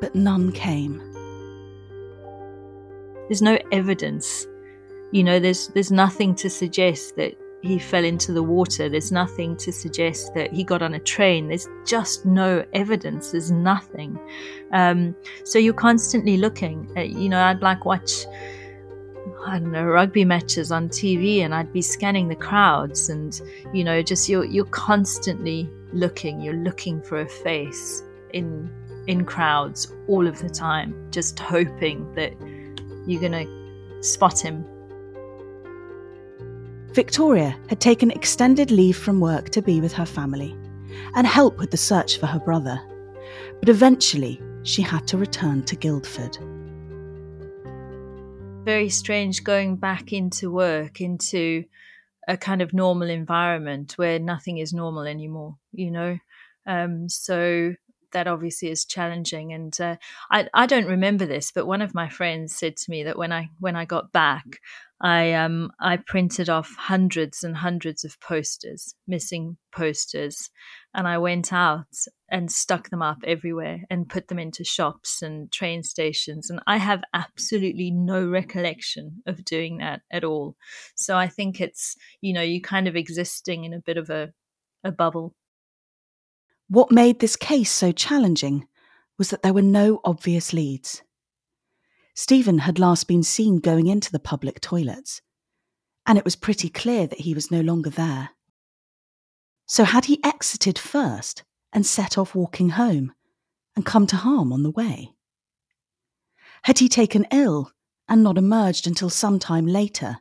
But 0.00 0.16
none 0.16 0.50
came. 0.50 1.00
There's 3.28 3.42
no 3.42 3.58
evidence. 3.70 4.48
You 5.12 5.22
know, 5.22 5.38
there's 5.38 5.68
there's 5.68 5.92
nothing 5.92 6.34
to 6.34 6.50
suggest 6.50 7.14
that 7.14 7.38
he 7.62 7.78
fell 7.78 8.04
into 8.04 8.32
the 8.32 8.42
water. 8.42 8.88
There's 8.88 9.12
nothing 9.12 9.56
to 9.58 9.72
suggest 9.72 10.34
that 10.34 10.52
he 10.52 10.64
got 10.64 10.82
on 10.82 10.94
a 10.94 10.98
train. 10.98 11.48
There's 11.48 11.68
just 11.86 12.26
no 12.26 12.64
evidence. 12.74 13.30
There's 13.30 13.52
nothing. 13.52 14.18
Um, 14.72 15.14
so 15.44 15.58
you're 15.58 15.72
constantly 15.72 16.36
looking. 16.36 16.90
At, 16.96 17.10
you 17.10 17.28
know, 17.28 17.40
I'd 17.40 17.62
like 17.62 17.84
watch 17.84 18.26
I 19.46 19.58
don't 19.58 19.72
know, 19.72 19.84
rugby 19.84 20.24
matches 20.24 20.70
on 20.70 20.88
TV 20.88 21.40
and 21.40 21.54
I'd 21.54 21.72
be 21.72 21.82
scanning 21.82 22.28
the 22.28 22.36
crowds 22.36 23.08
and, 23.08 23.40
you 23.72 23.84
know, 23.84 24.02
just 24.02 24.28
you're, 24.28 24.44
you're 24.44 24.64
constantly 24.66 25.68
looking, 25.92 26.40
you're 26.40 26.54
looking 26.54 27.00
for 27.02 27.20
a 27.20 27.28
face 27.28 28.04
in, 28.32 28.70
in 29.06 29.24
crowds 29.24 29.92
all 30.06 30.26
of 30.26 30.40
the 30.40 30.48
time, 30.48 30.94
just 31.10 31.38
hoping 31.38 32.12
that 32.14 32.34
you're 33.06 33.20
to 33.32 34.02
spot 34.02 34.40
him. 34.40 34.64
Victoria 36.94 37.58
had 37.68 37.80
taken 37.80 38.10
extended 38.10 38.70
leave 38.70 38.96
from 38.96 39.20
work 39.20 39.50
to 39.50 39.62
be 39.62 39.80
with 39.80 39.92
her 39.92 40.06
family 40.06 40.56
and 41.14 41.26
help 41.26 41.58
with 41.58 41.70
the 41.70 41.76
search 41.76 42.18
for 42.18 42.26
her 42.26 42.40
brother. 42.40 42.80
But 43.60 43.68
eventually, 43.68 44.40
she 44.62 44.82
had 44.82 45.06
to 45.08 45.18
return 45.18 45.62
to 45.64 45.76
Guildford 45.76 46.38
very 48.62 48.88
strange 48.88 49.44
going 49.44 49.76
back 49.76 50.12
into 50.12 50.50
work, 50.50 51.00
into 51.00 51.64
a 52.28 52.36
kind 52.36 52.62
of 52.62 52.72
normal 52.72 53.10
environment 53.10 53.94
where 53.96 54.18
nothing 54.18 54.58
is 54.58 54.72
normal 54.72 55.02
anymore, 55.02 55.56
you 55.72 55.90
know? 55.90 56.18
Um, 56.66 57.08
so 57.08 57.74
that 58.12 58.28
obviously 58.28 58.70
is 58.70 58.84
challenging. 58.84 59.52
And 59.52 59.78
uh, 59.80 59.96
I, 60.30 60.48
I 60.54 60.66
don't 60.66 60.86
remember 60.86 61.26
this, 61.26 61.50
but 61.50 61.66
one 61.66 61.82
of 61.82 61.94
my 61.94 62.08
friends 62.08 62.54
said 62.54 62.76
to 62.76 62.90
me 62.90 63.02
that 63.04 63.18
when 63.18 63.32
I 63.32 63.50
when 63.58 63.74
I 63.74 63.84
got 63.84 64.12
back, 64.12 64.60
I 65.02 65.32
um 65.32 65.72
I 65.80 65.96
printed 65.96 66.48
off 66.48 66.74
hundreds 66.78 67.42
and 67.42 67.56
hundreds 67.56 68.04
of 68.04 68.20
posters, 68.20 68.94
missing 69.08 69.56
posters, 69.74 70.48
and 70.94 71.08
I 71.08 71.18
went 71.18 71.52
out 71.52 71.88
and 72.30 72.50
stuck 72.50 72.88
them 72.90 73.02
up 73.02 73.18
everywhere 73.26 73.80
and 73.90 74.08
put 74.08 74.28
them 74.28 74.38
into 74.38 74.62
shops 74.62 75.20
and 75.20 75.50
train 75.50 75.82
stations. 75.82 76.50
And 76.50 76.60
I 76.68 76.76
have 76.76 77.02
absolutely 77.12 77.90
no 77.90 78.24
recollection 78.26 79.22
of 79.26 79.44
doing 79.44 79.78
that 79.78 80.02
at 80.10 80.22
all. 80.22 80.56
So 80.94 81.16
I 81.16 81.26
think 81.26 81.60
it's 81.60 81.96
you 82.20 82.32
know 82.32 82.42
you 82.42 82.62
kind 82.62 82.86
of 82.86 82.94
existing 82.94 83.64
in 83.64 83.72
a 83.74 83.80
bit 83.80 83.96
of 83.96 84.08
a 84.08 84.32
a 84.84 84.92
bubble. 84.92 85.34
What 86.68 86.92
made 86.92 87.18
this 87.18 87.36
case 87.36 87.72
so 87.72 87.90
challenging 87.90 88.68
was 89.18 89.30
that 89.30 89.42
there 89.42 89.52
were 89.52 89.62
no 89.62 90.00
obvious 90.04 90.52
leads. 90.52 91.02
Steven 92.14 92.58
had 92.58 92.78
last 92.78 93.08
been 93.08 93.22
seen 93.22 93.58
going 93.58 93.86
into 93.86 94.12
the 94.12 94.18
public 94.18 94.60
toilets, 94.60 95.22
and 96.06 96.18
it 96.18 96.24
was 96.24 96.36
pretty 96.36 96.68
clear 96.68 97.06
that 97.06 97.20
he 97.20 97.34
was 97.34 97.50
no 97.50 97.60
longer 97.60 97.90
there. 97.90 98.30
So 99.66 99.84
had 99.84 100.04
he 100.06 100.22
exited 100.22 100.78
first 100.78 101.44
and 101.72 101.86
set 101.86 102.18
off 102.18 102.34
walking 102.34 102.70
home 102.70 103.12
and 103.74 103.86
come 103.86 104.06
to 104.08 104.16
harm 104.16 104.52
on 104.52 104.62
the 104.62 104.70
way? 104.70 105.12
Had 106.64 106.78
he 106.78 106.88
taken 106.88 107.26
ill 107.32 107.72
and 108.08 108.22
not 108.22 108.36
emerged 108.36 108.86
until 108.86 109.08
some 109.08 109.38
time 109.38 109.66
later, 109.66 110.18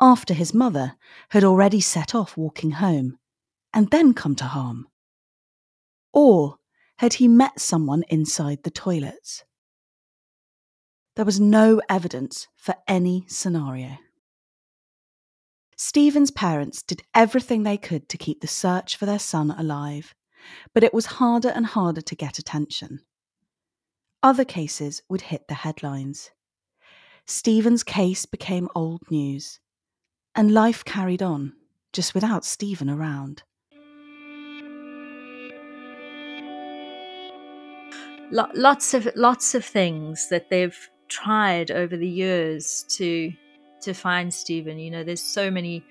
after 0.00 0.34
his 0.34 0.52
mother 0.52 0.96
had 1.30 1.44
already 1.44 1.80
set 1.80 2.14
off 2.14 2.36
walking 2.36 2.72
home, 2.72 3.18
and 3.72 3.90
then 3.90 4.12
come 4.12 4.34
to 4.36 4.44
harm? 4.44 4.88
Or 6.12 6.58
had 6.98 7.14
he 7.14 7.28
met 7.28 7.60
someone 7.60 8.04
inside 8.08 8.62
the 8.62 8.70
toilets? 8.70 9.44
There 11.16 11.24
was 11.24 11.40
no 11.40 11.80
evidence 11.88 12.46
for 12.56 12.74
any 12.86 13.24
scenario. 13.28 13.98
Steven's 15.76 16.30
parents 16.30 16.82
did 16.82 17.02
everything 17.14 17.62
they 17.62 17.76
could 17.76 18.08
to 18.10 18.18
keep 18.18 18.40
the 18.40 18.46
search 18.46 18.96
for 18.96 19.06
their 19.06 19.18
son 19.18 19.50
alive, 19.50 20.14
but 20.72 20.84
it 20.84 20.94
was 20.94 21.06
harder 21.06 21.48
and 21.48 21.66
harder 21.66 22.00
to 22.02 22.14
get 22.14 22.38
attention. 22.38 23.00
Other 24.22 24.44
cases 24.44 25.02
would 25.08 25.22
hit 25.22 25.48
the 25.48 25.54
headlines. 25.54 26.30
Steven's 27.26 27.82
case 27.82 28.26
became 28.26 28.68
old 28.74 29.10
news, 29.10 29.58
and 30.34 30.52
life 30.52 30.84
carried 30.84 31.22
on, 31.22 31.54
just 31.92 32.14
without 32.14 32.44
Steven 32.44 32.88
around. 32.90 33.42
lots 38.32 38.94
of 38.94 39.08
lots 39.16 39.56
of 39.56 39.64
things 39.64 40.28
that 40.28 40.50
they've 40.50 40.88
tried 41.10 41.70
over 41.70 41.96
the 41.96 42.08
years 42.08 42.84
to 42.88 43.32
to 43.82 43.92
find 43.92 44.32
Steven. 44.32 44.78
You 44.78 44.90
know, 44.90 45.04
there's 45.04 45.22
so 45.22 45.50
many 45.50 45.84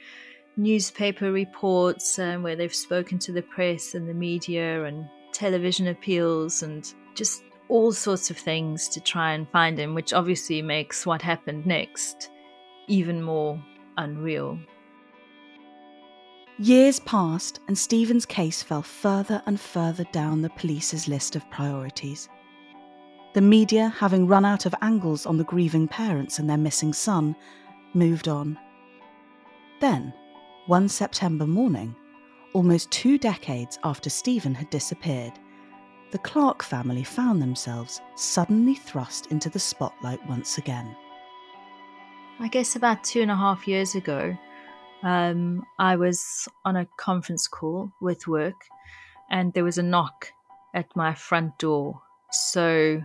newspaper 0.58 1.32
reports 1.32 2.20
um, 2.20 2.44
where 2.44 2.56
they've 2.56 2.74
spoken 2.74 3.20
to 3.20 3.32
the 3.32 3.42
press 3.42 3.96
and 3.96 4.08
the 4.08 4.14
media 4.14 4.84
and 4.84 5.08
television 5.34 5.88
appeals 5.88 6.64
and 6.64 6.92
just 7.16 7.44
all 7.68 7.92
sorts 7.92 8.30
of 8.30 8.38
things 8.38 8.88
to 8.90 9.00
try 9.00 9.34
and 9.34 9.50
find 9.50 9.80
him, 9.80 9.94
which 9.94 10.14
obviously 10.14 10.62
makes 10.62 11.06
what 11.06 11.22
happened 11.22 11.66
next 11.66 12.30
even 12.90 13.22
more 13.22 13.64
unreal. 13.98 14.60
Years 16.58 17.00
passed, 17.02 17.62
and 17.68 17.78
Steven's 17.78 18.26
case 18.26 18.62
fell 18.62 18.82
further 18.82 19.42
and 19.46 19.58
further 19.58 20.04
down 20.12 20.42
the 20.42 20.50
police's 20.50 21.08
list 21.08 21.38
of 21.38 21.50
priorities. 21.50 22.28
The 23.34 23.42
media, 23.42 23.94
having 23.98 24.26
run 24.26 24.44
out 24.44 24.66
of 24.66 24.74
angles 24.82 25.26
on 25.26 25.38
the 25.38 25.44
grieving 25.44 25.88
parents 25.88 26.40
and 26.40 26.50
their 26.50 26.58
missing 26.58 26.94
son, 26.94 27.36
moved 27.94 28.28
on. 28.28 28.58
Then, 29.80 30.14
one 30.66 30.90
September 30.90 31.46
morning, 31.46 31.96
almost 32.54 32.90
two 32.90 33.18
decades 33.18 33.78
after 33.84 34.10
Steven 34.10 34.56
had 34.56 34.70
disappeared, 34.72 35.34
the 36.12 36.18
Clark 36.18 36.64
family 36.64 37.04
found 37.04 37.40
themselves 37.40 38.02
suddenly 38.16 38.74
thrust 38.74 39.28
into 39.28 39.50
the 39.50 39.60
spotlight 39.60 40.26
once 40.28 40.58
again. 40.58 40.96
I 42.40 42.48
guess 42.48 42.76
about 42.76 43.04
two 43.04 43.22
and 43.22 43.30
a 43.30 43.36
half 43.36 43.68
years 43.68 43.94
ago, 43.94 44.36
um, 45.04 45.64
I 45.78 45.96
was 45.98 46.48
on 46.66 46.78
a 46.78 46.88
conference 46.98 47.48
call 47.48 47.92
with 48.02 48.28
work 48.28 48.60
and 49.30 49.54
there 49.54 49.64
was 49.64 49.78
a 49.78 49.84
knock 49.84 50.30
at 50.74 50.88
my 50.96 51.14
front 51.14 51.58
door. 51.60 52.02
So 52.32 53.02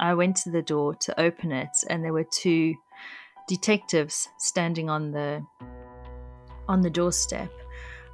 I 0.00 0.14
went 0.14 0.36
to 0.38 0.50
the 0.50 0.62
door 0.62 0.94
to 0.94 1.20
open 1.20 1.52
it 1.52 1.76
and 1.88 2.04
there 2.04 2.12
were 2.12 2.24
two 2.24 2.74
detectives 3.48 4.28
standing 4.38 4.88
on 4.88 5.12
the 5.12 5.44
on 6.68 6.80
the 6.80 6.90
doorstep 6.90 7.50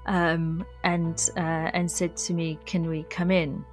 um, 0.07 0.64
and 0.85 1.31
uh, 1.37 1.71
and 1.73 1.90
said 1.90 2.16
to 2.16 2.35
me, 2.35 2.59
"Can 2.66 2.88
we 2.88 3.05
come 3.05 3.31
in?" 3.31 3.64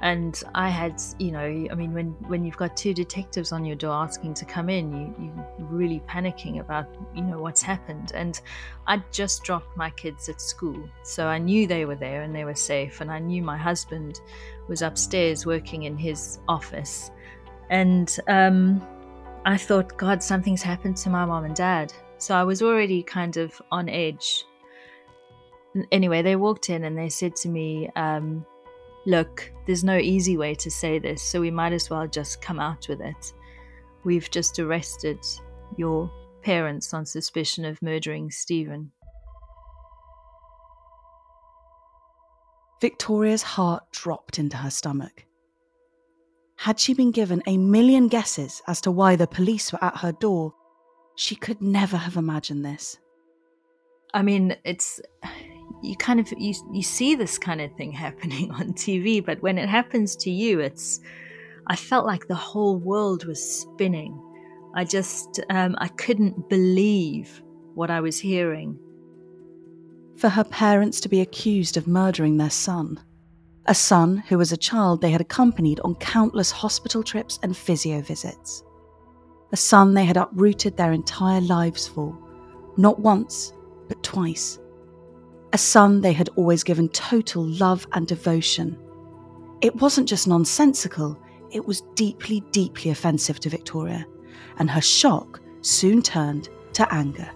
And 0.00 0.42
I 0.52 0.68
had, 0.68 1.00
you 1.20 1.30
know, 1.30 1.44
I 1.70 1.74
mean, 1.74 1.92
when 1.92 2.10
when 2.26 2.44
you've 2.44 2.56
got 2.56 2.76
two 2.76 2.92
detectives 2.92 3.52
on 3.52 3.64
your 3.64 3.76
door 3.76 3.92
asking 3.92 4.34
to 4.34 4.44
come 4.44 4.68
in, 4.68 4.92
you 4.92 5.32
you're 5.58 5.66
really 5.68 6.00
panicking 6.08 6.60
about, 6.60 6.86
you 7.14 7.22
know, 7.22 7.38
what's 7.38 7.62
happened. 7.62 8.12
And 8.14 8.40
I'd 8.86 9.04
just 9.12 9.44
dropped 9.44 9.76
my 9.76 9.90
kids 9.90 10.28
at 10.28 10.40
school, 10.40 10.88
so 11.04 11.26
I 11.26 11.38
knew 11.38 11.66
they 11.66 11.84
were 11.84 11.94
there 11.94 12.22
and 12.22 12.34
they 12.34 12.44
were 12.44 12.54
safe, 12.54 13.00
and 13.00 13.12
I 13.12 13.18
knew 13.18 13.42
my 13.42 13.56
husband 13.56 14.20
was 14.68 14.82
upstairs 14.82 15.46
working 15.46 15.84
in 15.84 15.96
his 15.96 16.40
office, 16.48 17.10
and 17.72 18.16
um, 18.28 18.80
I 19.44 19.56
thought, 19.56 19.96
God, 19.96 20.22
something's 20.22 20.62
happened 20.62 20.96
to 20.98 21.10
my 21.10 21.24
mom 21.24 21.44
and 21.44 21.56
dad. 21.56 21.92
So 22.18 22.36
I 22.36 22.44
was 22.44 22.62
already 22.62 23.02
kind 23.02 23.36
of 23.36 23.60
on 23.72 23.88
edge 23.88 24.44
anyway, 25.90 26.22
they 26.22 26.36
walked 26.36 26.70
in 26.70 26.84
and 26.84 26.96
they 26.96 27.08
said 27.08 27.36
to 27.36 27.48
me, 27.48 27.88
um, 27.96 28.44
Look, 29.04 29.52
there's 29.66 29.82
no 29.82 29.96
easy 29.98 30.36
way 30.36 30.54
to 30.54 30.70
say 30.70 31.00
this, 31.00 31.20
so 31.20 31.40
we 31.40 31.50
might 31.50 31.72
as 31.72 31.90
well 31.90 32.06
just 32.06 32.40
come 32.40 32.60
out 32.60 32.86
with 32.88 33.00
it. 33.00 33.32
We've 34.04 34.30
just 34.30 34.60
arrested 34.60 35.18
your 35.76 36.08
parents 36.42 36.94
on 36.94 37.04
suspicion 37.04 37.64
of 37.64 37.82
murdering 37.82 38.30
Steven. 38.30 38.92
Victoria's 42.80 43.42
heart 43.42 43.82
dropped 43.90 44.38
into 44.38 44.56
her 44.56 44.70
stomach. 44.70 45.24
Had 46.62 46.78
she 46.78 46.94
been 46.94 47.10
given 47.10 47.42
a 47.46 47.58
million 47.58 48.06
guesses 48.06 48.62
as 48.68 48.80
to 48.82 48.92
why 48.92 49.16
the 49.16 49.26
police 49.26 49.72
were 49.72 49.82
at 49.82 49.96
her 49.96 50.12
door, 50.12 50.54
she 51.16 51.34
could 51.34 51.60
never 51.60 51.96
have 51.96 52.16
imagined 52.16 52.64
this. 52.64 53.00
I 54.14 54.22
mean, 54.22 54.54
it's 54.64 55.00
you 55.82 55.96
kind 55.96 56.20
of 56.20 56.32
you, 56.38 56.54
you 56.72 56.84
see 56.84 57.16
this 57.16 57.36
kind 57.36 57.60
of 57.60 57.72
thing 57.72 57.90
happening 58.06 58.52
on 58.52 58.74
TV, 58.74 59.24
but 59.26 59.42
when 59.42 59.58
it 59.58 59.68
happens 59.68 60.14
to 60.18 60.30
you, 60.30 60.60
it's 60.60 61.00
I 61.66 61.74
felt 61.74 62.06
like 62.06 62.28
the 62.28 62.36
whole 62.36 62.76
world 62.76 63.24
was 63.24 63.42
spinning. 63.42 64.16
I 64.76 64.84
just 64.84 65.40
um, 65.50 65.74
I 65.78 65.88
couldn't 65.88 66.48
believe 66.48 67.42
what 67.74 67.90
I 67.90 67.98
was 67.98 68.20
hearing. 68.20 68.78
For 70.16 70.28
her 70.28 70.44
parents 70.44 71.00
to 71.00 71.08
be 71.08 71.22
accused 71.22 71.76
of 71.76 71.88
murdering 71.88 72.36
their 72.36 72.50
son, 72.50 73.00
a 73.66 73.74
son 73.74 74.18
who, 74.28 74.40
as 74.40 74.52
a 74.52 74.56
child, 74.56 75.00
they 75.00 75.10
had 75.10 75.20
accompanied 75.20 75.80
on 75.80 75.94
countless 75.96 76.50
hospital 76.50 77.02
trips 77.02 77.38
and 77.42 77.56
physio 77.56 78.00
visits, 78.00 78.64
a 79.52 79.56
son 79.56 79.94
they 79.94 80.04
had 80.04 80.16
uprooted 80.16 80.76
their 80.76 80.92
entire 80.92 81.40
lives 81.40 81.86
for, 81.86 82.16
not 82.76 82.98
once, 82.98 83.52
but 83.88 84.02
twice 84.02 84.58
a 85.52 85.58
son 85.58 86.00
they 86.00 86.12
had 86.12 86.30
always 86.36 86.64
given 86.64 86.88
total 86.88 87.44
love 87.44 87.86
and 87.92 88.06
devotion. 88.06 88.78
It 89.60 89.76
wasn't 89.76 90.08
just 90.08 90.26
nonsensical, 90.26 91.18
it 91.50 91.64
was 91.64 91.82
deeply, 91.94 92.40
deeply 92.52 92.90
offensive 92.90 93.38
to 93.40 93.50
Victoria, 93.50 94.06
and 94.58 94.70
her 94.70 94.80
shock 94.80 95.40
soon 95.60 96.00
turned 96.02 96.48
to 96.72 96.92
anger. 96.92 97.30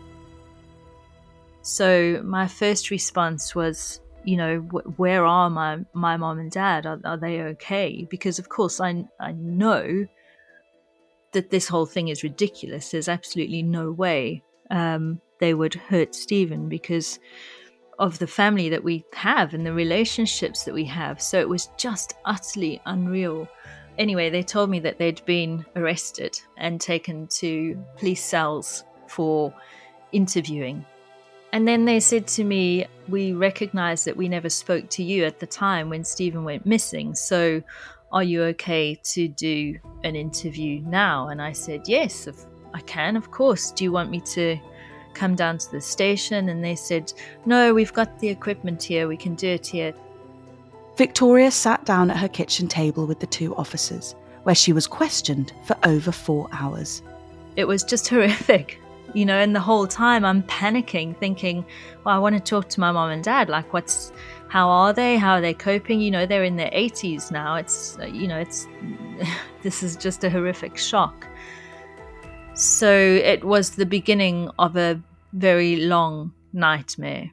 So, 1.61 2.23
my 2.25 2.49
first 2.49 2.91
response 2.91 3.55
was, 3.55 4.01
you 4.27 4.37
know, 4.37 4.59
where 4.97 5.25
are 5.25 5.49
my, 5.49 5.79
my 5.95 6.17
mom 6.17 6.41
and 6.41 6.51
dad? 6.51 6.85
Are, 6.85 7.01
are 7.05 7.17
they 7.17 7.41
okay? 7.41 8.07
Because, 8.11 8.41
of 8.41 8.49
course, 8.49 8.81
I, 8.81 9.05
I 9.21 9.33
know 9.33 10.07
that 11.33 11.51
this 11.51 11.69
whole 11.69 11.87
thing 11.87 12.09
is 12.09 12.25
ridiculous. 12.25 12.91
There's 12.91 13.09
absolutely 13.09 13.63
no 13.63 13.93
way 13.93 14.43
um, 14.71 15.21
they 15.39 15.55
would 15.55 15.75
hurt 15.75 16.15
Steven 16.15 16.69
because 16.69 17.21
of 18.01 18.19
the 18.19 18.27
family 18.27 18.69
that 18.69 18.83
we 18.83 19.05
have 19.15 19.55
and 19.55 19.65
the 19.65 19.73
relationships 19.73 20.65
that 20.65 20.75
we 20.75 20.85
have. 20.85 21.23
So 21.23 21.39
it 21.39 21.49
was 21.49 21.71
just 21.77 22.15
utterly 22.25 22.83
unreal. 22.85 23.49
Anyway, 23.97 24.29
they 24.29 24.43
told 24.43 24.71
me 24.71 24.81
that 24.81 24.99
they'd 24.99 25.25
been 25.25 25.65
arrested 25.77 26.39
and 26.59 26.81
taken 26.81 27.29
to 27.29 27.83
police 27.97 28.25
cells 28.25 28.85
for 29.07 29.55
interviewing. 30.11 30.85
And 31.57 31.67
then 31.67 31.87
they 31.87 32.01
said 32.01 32.27
to 32.27 32.45
me, 32.45 32.85
We 33.09 33.33
recognize 33.33 34.05
that 34.05 34.15
we 34.15 34.29
never 34.29 34.51
spoke 34.51 34.91
to 34.91 35.03
you 35.03 35.25
at 35.25 35.41
the 35.41 35.47
time 35.47 35.89
when 35.89 36.05
Steven 36.05 36.45
went 36.45 36.67
missing. 36.67 37.15
So 37.15 37.63
are 38.13 38.23
you 38.23 38.43
okay 38.53 38.97
to 39.15 39.27
do 39.27 39.79
an 40.05 40.17
interview 40.17 40.83
now? 40.83 41.29
And 41.29 41.41
I 41.41 41.53
said, 41.53 41.89
Yes, 41.89 42.29
I 42.75 42.81
can, 42.81 43.17
of 43.17 43.31
course. 43.31 43.71
Do 43.71 43.85
you 43.85 43.91
want 43.91 44.11
me 44.11 44.21
to 44.21 44.59
come 45.15 45.35
down 45.35 45.57
to 45.57 45.73
the 45.73 45.81
station 45.81 46.51
and 46.51 46.63
they 46.63 46.77
said, 46.77 47.11
No, 47.47 47.73
we've 47.73 47.95
got 47.95 48.19
the 48.19 48.29
equipment 48.29 48.83
here, 48.83 49.09
we 49.09 49.17
can 49.17 49.35
do 49.35 49.49
it 49.49 49.67
here. 49.67 49.95
Victoria 50.99 51.51
sat 51.51 51.87
down 51.87 52.11
at 52.11 52.19
her 52.19 52.29
kitchen 52.29 52.69
table 52.69 53.07
with 53.07 53.21
the 53.21 53.27
two 53.27 53.57
officers, 53.57 54.15
where 54.43 54.55
she 54.55 54.75
was 54.75 54.87
questioned 54.87 55.55
for 55.65 55.75
over 55.85 56.13
four 56.13 56.51
hours. 56.53 57.01
It 57.57 57.65
was 57.65 57.83
just 57.83 58.09
horrific, 58.11 58.79
you 59.17 59.25
know, 59.25 59.39
and 59.39 59.57
the 59.57 59.61
whole 59.61 59.87
time 59.87 60.27
I'm 60.27 60.43
panicking, 60.43 61.17
thinking, 61.17 61.65
Well, 62.05 62.15
I 62.15 62.19
want 62.19 62.37
to 62.37 62.41
talk 62.41 62.69
to 62.69 62.81
my 62.81 62.93
mom 62.93 63.11
and 63.11 63.25
dad. 63.25 63.49
Like, 63.49 63.73
what's, 63.73 64.13
how 64.49 64.69
are 64.69 64.93
they? 64.93 65.17
How 65.17 65.33
are 65.33 65.41
they 65.41 65.55
coping? 65.55 66.03
You 66.03 66.11
know, 66.11 66.27
they're 66.27 66.45
in 66.45 66.57
their 66.57 66.71
80s 66.71 67.33
now. 67.33 67.57
It's, 67.57 67.99
uh, 67.99 68.05
you 68.05 68.29
know, 68.29 68.39
it's, 68.39 68.69
this 69.63 69.83
is 69.83 69.97
just 69.97 70.23
a 70.23 70.29
horrific 70.29 70.77
shock. 70.77 71.27
So 72.53 72.91
it 72.93 73.43
was 73.43 73.71
the 73.71 73.87
beginning 73.87 74.51
of 74.59 74.77
a 74.77 75.01
very 75.33 75.77
long 75.77 76.35
nightmare. 76.53 77.31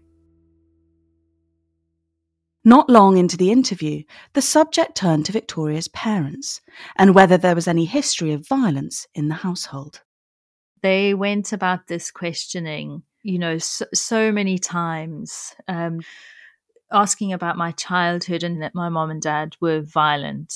Not 2.64 2.90
long 2.90 3.18
into 3.18 3.36
the 3.36 3.52
interview, 3.52 4.04
the 4.32 4.42
subject 4.42 4.96
turned 4.96 5.26
to 5.26 5.34
Victoria's 5.34 5.90
parents 5.90 6.62
and 6.96 7.14
whether 7.14 7.38
there 7.38 7.56
was 7.56 7.68
any 7.68 7.84
history 7.84 8.32
of 8.32 8.48
violence 8.48 9.06
in 9.14 9.28
the 9.28 9.36
household. 9.36 10.02
They 10.84 11.16
went 11.16 11.54
about 11.54 11.88
this 11.88 12.12
questioning, 12.12 13.04
you 13.24 13.40
know, 13.40 13.58
so, 13.58 13.86
so 13.94 14.32
many 14.32 14.60
times, 14.60 15.56
um, 15.68 16.02
asking 16.92 17.34
about 17.34 17.58
my 17.58 17.72
childhood 17.72 18.44
and 18.44 18.62
that 18.62 18.76
my 18.76 18.90
mom 18.90 19.10
and 19.10 19.22
dad 19.22 19.56
were 19.60 19.82
violent, 19.82 20.54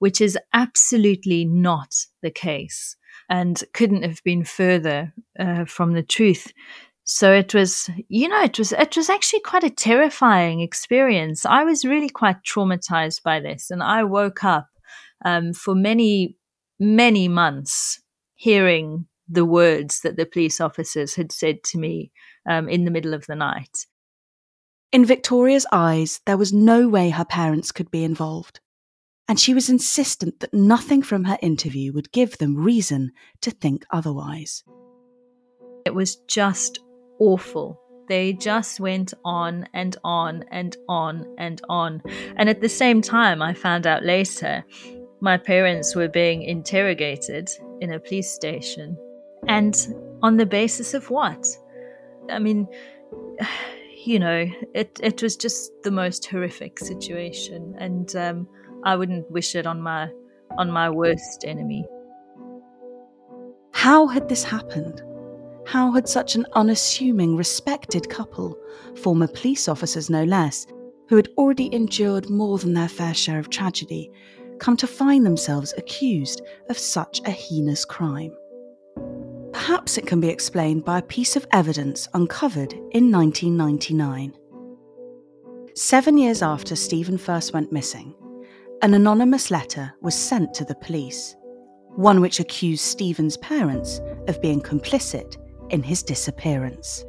which 0.00 0.20
is 0.20 0.36
absolutely 0.52 1.44
not 1.44 1.94
the 2.22 2.30
case 2.32 2.96
and 3.30 3.62
couldn't 3.74 4.02
have 4.02 4.22
been 4.24 4.44
further 4.44 5.12
uh, 5.38 5.64
from 5.66 5.92
the 5.92 6.02
truth. 6.02 6.52
So 7.04 7.32
it 7.32 7.54
was, 7.54 7.88
you 8.08 8.28
know, 8.28 8.42
it 8.42 8.58
was 8.58 8.72
it 8.72 8.96
was 8.96 9.08
actually 9.08 9.40
quite 9.40 9.64
a 9.64 9.70
terrifying 9.70 10.60
experience. 10.60 11.46
I 11.46 11.64
was 11.64 11.84
really 11.84 12.10
quite 12.10 12.42
traumatized 12.42 13.22
by 13.22 13.40
this, 13.40 13.70
and 13.70 13.82
I 13.82 14.04
woke 14.04 14.44
up 14.44 14.68
um, 15.24 15.52
for 15.54 15.74
many 15.74 16.36
many 16.78 17.28
months 17.28 18.00
hearing 18.34 19.06
the 19.28 19.44
words 19.44 20.00
that 20.00 20.16
the 20.16 20.26
police 20.26 20.60
officers 20.60 21.14
had 21.14 21.32
said 21.32 21.62
to 21.64 21.78
me 21.78 22.10
um, 22.48 22.68
in 22.68 22.84
the 22.84 22.90
middle 22.90 23.14
of 23.14 23.26
the 23.26 23.36
night. 23.36 23.86
In 24.90 25.04
Victoria's 25.04 25.66
eyes, 25.70 26.20
there 26.24 26.38
was 26.38 26.52
no 26.52 26.88
way 26.88 27.10
her 27.10 27.24
parents 27.24 27.72
could 27.72 27.90
be 27.90 28.04
involved 28.04 28.60
and 29.28 29.38
she 29.38 29.52
was 29.52 29.68
insistent 29.68 30.40
that 30.40 30.54
nothing 30.54 31.02
from 31.02 31.24
her 31.24 31.38
interview 31.42 31.92
would 31.92 32.10
give 32.12 32.38
them 32.38 32.56
reason 32.56 33.12
to 33.42 33.50
think 33.50 33.84
otherwise. 33.90 34.64
It 35.84 35.94
was 35.94 36.16
just 36.26 36.80
awful. 37.20 37.78
They 38.08 38.32
just 38.32 38.80
went 38.80 39.12
on 39.26 39.68
and 39.74 39.94
on 40.02 40.44
and 40.50 40.74
on 40.88 41.26
and 41.36 41.60
on. 41.68 42.02
And 42.36 42.48
at 42.48 42.62
the 42.62 42.70
same 42.70 43.02
time, 43.02 43.42
I 43.42 43.52
found 43.52 43.86
out 43.86 44.02
later 44.02 44.64
my 45.20 45.36
parents 45.36 45.94
were 45.94 46.08
being 46.08 46.42
interrogated 46.42 47.50
in 47.82 47.92
a 47.92 48.00
police 48.00 48.30
station. 48.30 48.96
And 49.46 49.76
on 50.22 50.36
the 50.36 50.46
basis 50.46 50.94
of 50.94 51.10
what? 51.10 51.46
I 52.30 52.38
mean, 52.38 52.68
you 54.04 54.18
know, 54.18 54.46
it, 54.74 54.98
it 55.02 55.22
was 55.22 55.36
just 55.36 55.72
the 55.82 55.90
most 55.90 56.26
horrific 56.26 56.78
situation. 56.78 57.74
And 57.78 58.14
um, 58.16 58.48
I 58.84 58.96
wouldn't 58.96 59.30
wish 59.30 59.54
it 59.54 59.66
on 59.66 59.80
my 59.80 60.10
on 60.56 60.70
my 60.70 60.88
worst 60.88 61.44
enemy. 61.46 61.84
How 63.72 64.06
had 64.06 64.28
this 64.28 64.42
happened? 64.42 65.02
How 65.66 65.92
had 65.92 66.08
such 66.08 66.34
an 66.34 66.46
unassuming, 66.54 67.36
respected 67.36 68.08
couple, 68.08 68.58
former 68.96 69.28
police 69.28 69.68
officers 69.68 70.08
no 70.08 70.24
less, 70.24 70.66
who 71.08 71.16
had 71.16 71.28
already 71.36 71.72
endured 71.74 72.30
more 72.30 72.58
than 72.58 72.72
their 72.72 72.88
fair 72.88 73.14
share 73.14 73.38
of 73.38 73.50
tragedy, 73.50 74.10
come 74.58 74.76
to 74.78 74.86
find 74.86 75.24
themselves 75.24 75.74
accused 75.76 76.42
of 76.70 76.78
such 76.78 77.20
a 77.26 77.30
heinous 77.30 77.84
crime? 77.84 78.32
Perhaps 79.68 79.98
it 79.98 80.06
can 80.06 80.18
be 80.18 80.30
explained 80.30 80.86
by 80.86 80.96
a 80.96 81.02
piece 81.02 81.36
of 81.36 81.46
evidence 81.52 82.08
uncovered 82.14 82.72
in 82.72 83.12
1999. 83.12 84.32
Seven 85.74 86.16
years 86.16 86.40
after 86.40 86.74
Steven 86.74 87.18
first 87.18 87.52
went 87.52 87.70
missing, 87.70 88.14
an 88.80 88.94
anonymous 88.94 89.50
letter 89.50 89.92
was 90.00 90.14
sent 90.14 90.54
to 90.54 90.64
the 90.64 90.74
police, 90.76 91.36
one 91.96 92.22
which 92.22 92.40
accused 92.40 92.80
Steven's 92.80 93.36
parents 93.36 94.00
of 94.26 94.40
being 94.40 94.62
complicit 94.62 95.36
in 95.68 95.82
his 95.82 96.02
disappearance. 96.02 97.04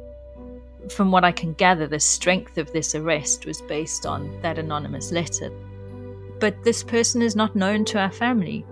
From 0.90 1.10
what 1.10 1.24
I 1.24 1.32
can 1.32 1.54
gather, 1.54 1.86
the 1.86 1.98
strength 1.98 2.58
of 2.58 2.70
this 2.74 2.94
arrest 2.94 3.46
was 3.46 3.62
based 3.62 4.04
on 4.04 4.38
that 4.42 4.58
anonymous 4.58 5.12
letter. 5.12 5.50
But 6.40 6.62
this 6.62 6.82
person 6.82 7.22
is 7.22 7.34
not 7.34 7.56
known 7.56 7.86
to 7.86 7.98
our 7.98 8.12
family 8.12 8.66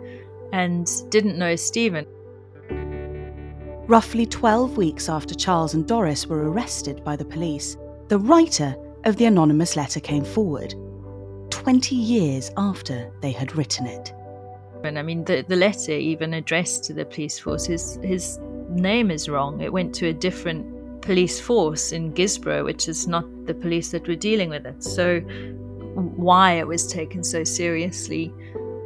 and 0.52 0.86
didn't 1.08 1.38
know 1.38 1.56
Steven. 1.56 2.06
Roughly 3.88 4.26
12 4.26 4.76
weeks 4.76 5.08
after 5.08 5.34
Charles 5.34 5.72
and 5.72 5.88
Doris 5.88 6.26
were 6.26 6.50
arrested 6.50 7.02
by 7.04 7.16
the 7.16 7.24
police, 7.24 7.78
the 8.08 8.18
writer 8.18 8.76
of 9.06 9.16
the 9.16 9.24
anonymous 9.24 9.76
letter 9.76 9.98
came 9.98 10.24
forward 10.24 10.74
20 11.48 11.94
years 11.94 12.50
after 12.58 13.10
they 13.22 13.30
had 13.30 13.56
written 13.56 13.86
it. 13.86 14.12
And 14.84 14.98
I 14.98 15.02
mean, 15.02 15.24
the, 15.24 15.42
the 15.48 15.56
letter 15.56 15.92
even 15.92 16.34
addressed 16.34 16.84
to 16.84 16.92
the 16.92 17.06
police 17.06 17.38
force, 17.38 17.64
his, 17.64 17.98
his 18.02 18.38
name 18.68 19.10
is 19.10 19.26
wrong. 19.26 19.62
It 19.62 19.72
went 19.72 19.94
to 19.94 20.08
a 20.08 20.12
different 20.12 21.00
police 21.00 21.40
force 21.40 21.90
in 21.90 22.12
Guisborough, 22.12 22.66
which 22.66 22.88
is 22.90 23.08
not 23.08 23.24
the 23.46 23.54
police 23.54 23.90
that 23.92 24.06
were 24.06 24.16
dealing 24.16 24.50
with 24.50 24.66
it. 24.66 24.84
So, 24.84 25.20
why 25.20 26.58
it 26.58 26.66
was 26.66 26.86
taken 26.86 27.24
so 27.24 27.42
seriously, 27.42 28.34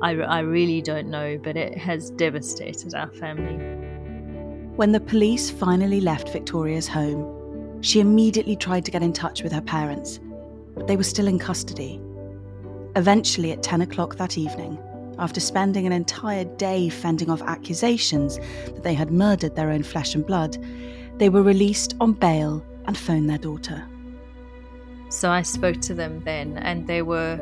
I, 0.01 0.13
I 0.13 0.41
really 0.41 0.81
don't 0.81 1.09
know, 1.09 1.41
but 1.43 1.57
it 1.57 1.77
has 1.77 2.11
devastated 2.11 2.95
our 2.95 3.11
family. 3.15 3.92
When 4.77 4.93
the 4.93 5.01
police 5.01 5.51
finally 5.51 6.01
left 6.01 6.31
Victoria's 6.31 6.89
home, 6.89 7.83
she 7.83 8.01
immediately 8.01 8.57
tried 8.57 8.87
to 8.87 8.91
get 8.91 9.03
in 9.03 9.13
touch 9.13 9.43
with 9.43 9.53
her 9.53 9.61
parents, 9.61 10.19
but 10.75 10.87
they 10.87 10.97
were 10.97 11.03
still 11.03 11.27
in 11.27 11.39
custody. 11.39 12.01
Eventually, 12.97 13.53
at 13.53 13.63
10 13.63 13.83
o'clock 13.83 14.17
that 14.17 14.39
evening, 14.39 14.79
after 15.19 15.41
spending 15.41 15.87
an 15.87 15.93
entire 15.93 16.45
day 16.45 16.89
fending 16.89 17.29
off 17.29 17.43
accusations 17.43 18.39
that 18.65 18.83
they 18.83 18.95
had 18.95 19.11
murdered 19.11 19.55
their 19.57 19.71
own 19.71 19.83
flesh 19.83 20.15
and 20.15 20.27
blood, 20.27 20.57
they 21.19 21.29
were 21.29 21.43
released 21.43 21.95
on 22.01 22.15
bail 22.15 22.65
and 22.87 22.97
phoned 22.97 23.29
their 23.29 23.37
daughter. 23.37 23.87
So 25.11 25.31
I 25.31 25.43
spoke 25.43 25.83
to 25.83 25.95
them 25.95 26.23
then, 26.25 26.57
and 26.57 26.87
they 26.87 27.03
were 27.03 27.37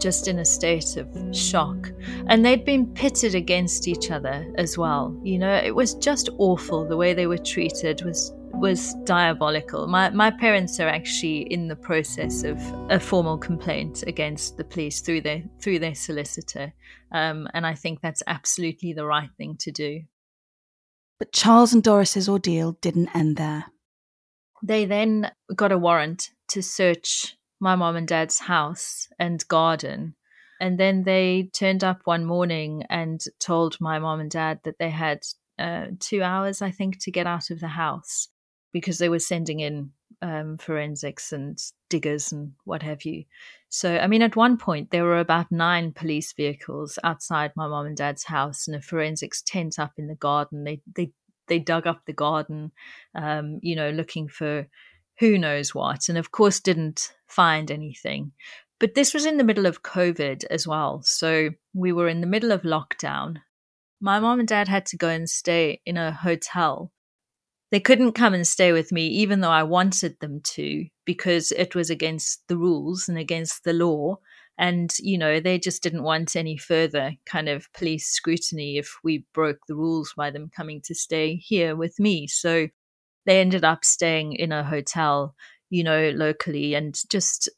just 0.00 0.28
in 0.28 0.38
a 0.38 0.44
state 0.44 0.96
of 0.96 1.08
shock. 1.34 1.90
And 2.26 2.44
they'd 2.44 2.64
been 2.64 2.92
pitted 2.94 3.34
against 3.34 3.88
each 3.88 4.10
other 4.10 4.46
as 4.56 4.78
well. 4.78 5.18
You 5.22 5.38
know, 5.38 5.54
it 5.54 5.74
was 5.74 5.94
just 5.94 6.28
awful 6.38 6.86
the 6.86 6.96
way 6.96 7.14
they 7.14 7.26
were 7.26 7.38
treated 7.38 8.02
was 8.04 8.32
was 8.54 8.94
diabolical. 9.04 9.86
My, 9.86 10.10
my 10.10 10.30
parents 10.30 10.78
are 10.78 10.88
actually 10.88 11.52
in 11.52 11.68
the 11.68 11.76
process 11.76 12.44
of 12.44 12.58
a 12.88 13.00
formal 13.00 13.36
complaint 13.36 14.04
against 14.06 14.56
the 14.56 14.64
police 14.64 15.00
through 15.00 15.22
their 15.22 15.42
through 15.60 15.80
their 15.80 15.94
solicitor, 15.94 16.72
um, 17.12 17.48
and 17.52 17.66
I 17.66 17.74
think 17.74 18.00
that's 18.00 18.22
absolutely 18.26 18.92
the 18.92 19.06
right 19.06 19.30
thing 19.36 19.56
to 19.60 19.72
do. 19.72 20.02
But 21.18 21.32
Charles 21.32 21.72
and 21.72 21.82
Doris's 21.82 22.28
ordeal 22.28 22.72
didn't 22.80 23.14
end 23.14 23.36
there. 23.36 23.66
They 24.62 24.84
then 24.84 25.30
got 25.54 25.72
a 25.72 25.78
warrant 25.78 26.30
to 26.48 26.62
search 26.62 27.36
my 27.64 27.74
mom 27.74 27.96
and 27.96 28.06
dad's 28.06 28.38
house 28.38 29.08
and 29.18 29.46
garden. 29.48 30.14
And 30.60 30.78
then 30.78 31.02
they 31.02 31.50
turned 31.52 31.82
up 31.82 32.02
one 32.04 32.24
morning 32.24 32.84
and 32.90 33.20
told 33.40 33.80
my 33.80 33.98
mom 33.98 34.20
and 34.20 34.30
dad 34.30 34.60
that 34.64 34.78
they 34.78 34.90
had 34.90 35.24
uh, 35.58 35.86
two 35.98 36.22
hours, 36.22 36.62
I 36.62 36.70
think, 36.70 37.00
to 37.00 37.10
get 37.10 37.26
out 37.26 37.50
of 37.50 37.60
the 37.60 37.68
house 37.68 38.28
because 38.72 38.98
they 38.98 39.08
were 39.08 39.18
sending 39.18 39.60
in 39.60 39.90
um, 40.20 40.58
forensics 40.58 41.32
and 41.32 41.58
diggers 41.88 42.32
and 42.32 42.52
what 42.64 42.82
have 42.82 43.04
you. 43.04 43.24
So, 43.70 43.96
I 43.96 44.08
mean, 44.08 44.22
at 44.22 44.36
one 44.36 44.58
point, 44.58 44.90
there 44.90 45.04
were 45.04 45.18
about 45.18 45.50
nine 45.50 45.92
police 45.92 46.34
vehicles 46.34 46.98
outside 47.02 47.52
my 47.56 47.66
mom 47.66 47.86
and 47.86 47.96
dad's 47.96 48.24
house 48.24 48.68
and 48.68 48.76
a 48.76 48.82
forensics 48.82 49.42
tent 49.42 49.78
up 49.78 49.92
in 49.96 50.06
the 50.06 50.14
garden. 50.14 50.64
They 50.64 50.80
they 50.94 51.12
they 51.46 51.58
dug 51.58 51.86
up 51.86 52.02
the 52.04 52.12
garden, 52.12 52.72
um, 53.14 53.58
you 53.62 53.74
know, 53.74 53.90
looking 53.90 54.28
for 54.28 54.66
who 55.18 55.38
knows 55.38 55.74
what, 55.74 56.08
and 56.08 56.18
of 56.18 56.30
course, 56.30 56.60
didn't 56.60 57.14
find 57.26 57.70
anything. 57.70 58.32
But 58.80 58.94
this 58.94 59.14
was 59.14 59.24
in 59.24 59.36
the 59.36 59.44
middle 59.44 59.66
of 59.66 59.82
COVID 59.82 60.44
as 60.50 60.66
well, 60.66 61.02
so 61.02 61.50
we 61.72 61.92
were 61.92 62.08
in 62.08 62.20
the 62.20 62.26
middle 62.26 62.52
of 62.52 62.62
lockdown. 62.62 63.36
My 64.00 64.20
mom 64.20 64.40
and 64.40 64.48
dad 64.48 64.68
had 64.68 64.86
to 64.86 64.96
go 64.96 65.08
and 65.08 65.28
stay 65.28 65.80
in 65.86 65.96
a 65.96 66.12
hotel 66.12 66.92
they 67.74 67.80
couldn't 67.80 68.12
come 68.12 68.34
and 68.34 68.46
stay 68.46 68.70
with 68.72 68.92
me, 68.92 69.08
even 69.08 69.40
though 69.40 69.50
I 69.50 69.64
wanted 69.64 70.20
them 70.20 70.40
to, 70.54 70.86
because 71.04 71.50
it 71.50 71.74
was 71.74 71.90
against 71.90 72.46
the 72.46 72.56
rules 72.56 73.08
and 73.08 73.18
against 73.18 73.64
the 73.64 73.72
law. 73.72 74.18
And, 74.56 74.94
you 75.00 75.18
know, 75.18 75.40
they 75.40 75.58
just 75.58 75.82
didn't 75.82 76.04
want 76.04 76.36
any 76.36 76.56
further 76.56 77.14
kind 77.26 77.48
of 77.48 77.72
police 77.72 78.06
scrutiny 78.06 78.78
if 78.78 78.96
we 79.02 79.26
broke 79.34 79.58
the 79.66 79.74
rules 79.74 80.14
by 80.16 80.30
them 80.30 80.52
coming 80.54 80.82
to 80.82 80.94
stay 80.94 81.34
here 81.34 81.74
with 81.74 81.98
me. 81.98 82.28
So 82.28 82.68
they 83.26 83.40
ended 83.40 83.64
up 83.64 83.84
staying 83.84 84.34
in 84.34 84.52
a 84.52 84.64
hotel, 84.64 85.34
you 85.70 85.84
know, 85.84 86.10
locally 86.10 86.74
and 86.74 86.98
just, 87.08 87.48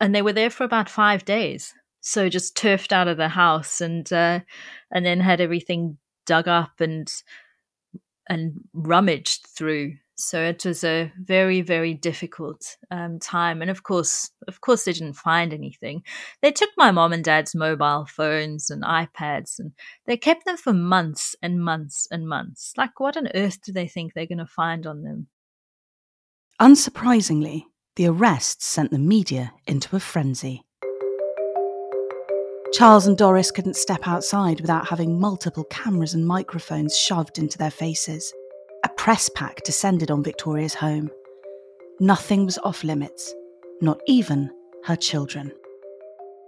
and 0.00 0.14
they 0.14 0.22
were 0.22 0.32
there 0.32 0.50
for 0.50 0.64
about 0.64 0.88
five 0.88 1.24
days. 1.24 1.74
So 2.00 2.28
just 2.28 2.56
turfed 2.56 2.92
out 2.92 3.08
of 3.08 3.16
the 3.16 3.28
house 3.28 3.80
and, 3.80 4.10
uh, 4.12 4.40
and 4.90 5.04
then 5.04 5.20
had 5.20 5.40
everything 5.40 5.98
dug 6.26 6.46
up 6.46 6.80
and 6.80 7.10
and 8.28 8.60
rummaged 8.74 9.46
through. 9.46 9.94
So 10.20 10.42
it 10.42 10.64
was 10.64 10.82
a 10.82 11.12
very, 11.16 11.60
very 11.60 11.94
difficult 11.94 12.76
um, 12.90 13.20
time. 13.20 13.62
And 13.62 13.70
of 13.70 13.84
course, 13.84 14.32
of 14.48 14.60
course, 14.60 14.84
they 14.84 14.92
didn't 14.92 15.12
find 15.12 15.54
anything. 15.54 16.02
They 16.42 16.50
took 16.50 16.70
my 16.76 16.90
mom 16.90 17.12
and 17.12 17.22
dad's 17.22 17.54
mobile 17.54 18.04
phones 18.04 18.68
and 18.68 18.82
iPads, 18.82 19.60
and 19.60 19.70
they 20.06 20.16
kept 20.16 20.44
them 20.44 20.56
for 20.56 20.72
months 20.72 21.36
and 21.40 21.62
months 21.62 22.08
and 22.10 22.28
months. 22.28 22.72
Like, 22.76 22.98
what 22.98 23.16
on 23.16 23.28
earth 23.32 23.62
do 23.62 23.72
they 23.72 23.86
think 23.86 24.12
they're 24.12 24.26
going 24.26 24.38
to 24.38 24.46
find 24.46 24.88
on 24.88 25.04
them? 25.04 25.28
Unsurprisingly, 26.60 27.66
the 27.94 28.08
arrests 28.08 28.66
sent 28.66 28.90
the 28.90 28.98
media 28.98 29.52
into 29.68 29.94
a 29.94 30.00
frenzy. 30.00 30.64
Charles 32.72 33.06
and 33.06 33.16
Doris 33.16 33.52
couldn't 33.52 33.76
step 33.76 34.08
outside 34.08 34.60
without 34.60 34.88
having 34.88 35.20
multiple 35.20 35.64
cameras 35.64 36.12
and 36.12 36.26
microphones 36.26 36.98
shoved 36.98 37.38
into 37.38 37.56
their 37.56 37.70
faces. 37.70 38.34
Press 39.08 39.30
pack 39.30 39.62
descended 39.64 40.10
on 40.10 40.22
Victoria's 40.22 40.74
home. 40.74 41.10
Nothing 41.98 42.44
was 42.44 42.58
off 42.58 42.84
limits, 42.84 43.34
not 43.80 43.98
even 44.06 44.50
her 44.84 44.96
children. 44.96 45.50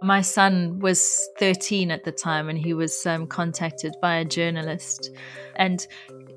My 0.03 0.21
son 0.21 0.79
was 0.79 1.27
13 1.39 1.91
at 1.91 2.05
the 2.05 2.13
time 2.13 2.51
and 2.51 2.59
he 2.59 2.75
was 2.75 3.07
um, 3.07 3.27
contacted 3.27 3.95
by 4.03 4.17
a 4.17 4.27
journalist. 4.27 5.09
And 5.57 5.87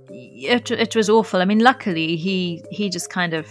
it, 0.08 0.72
it 0.72 0.96
was 0.96 1.10
awful. 1.10 1.42
I 1.42 1.46
mean, 1.46 1.60
luckily, 1.60 2.16
he, 2.16 2.64
he 2.72 2.90
just 2.90 3.10
kind 3.10 3.34
of 3.34 3.46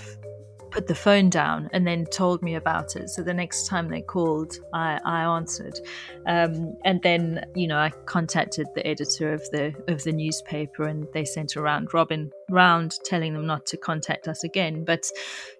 put 0.72 0.86
the 0.86 0.94
phone 0.94 1.28
down 1.28 1.68
and 1.72 1.86
then 1.86 2.06
told 2.06 2.42
me 2.42 2.54
about 2.54 2.96
it. 2.96 3.10
So 3.10 3.22
the 3.22 3.34
next 3.34 3.66
time 3.66 3.88
they 3.88 4.00
called, 4.00 4.58
I, 4.72 4.98
I 5.04 5.22
answered, 5.22 5.78
um, 6.26 6.74
and 6.84 7.00
then 7.02 7.44
you 7.54 7.68
know 7.68 7.76
I 7.76 7.90
contacted 8.06 8.66
the 8.74 8.84
editor 8.86 9.32
of 9.32 9.42
the 9.52 9.74
of 9.86 10.02
the 10.02 10.12
newspaper, 10.12 10.84
and 10.84 11.06
they 11.12 11.24
sent 11.24 11.56
around 11.56 11.94
Robin 11.94 12.32
round 12.52 12.94
telling 13.04 13.32
them 13.32 13.46
not 13.46 13.66
to 13.66 13.76
contact 13.76 14.28
us 14.28 14.44
again. 14.44 14.84
But 14.84 15.06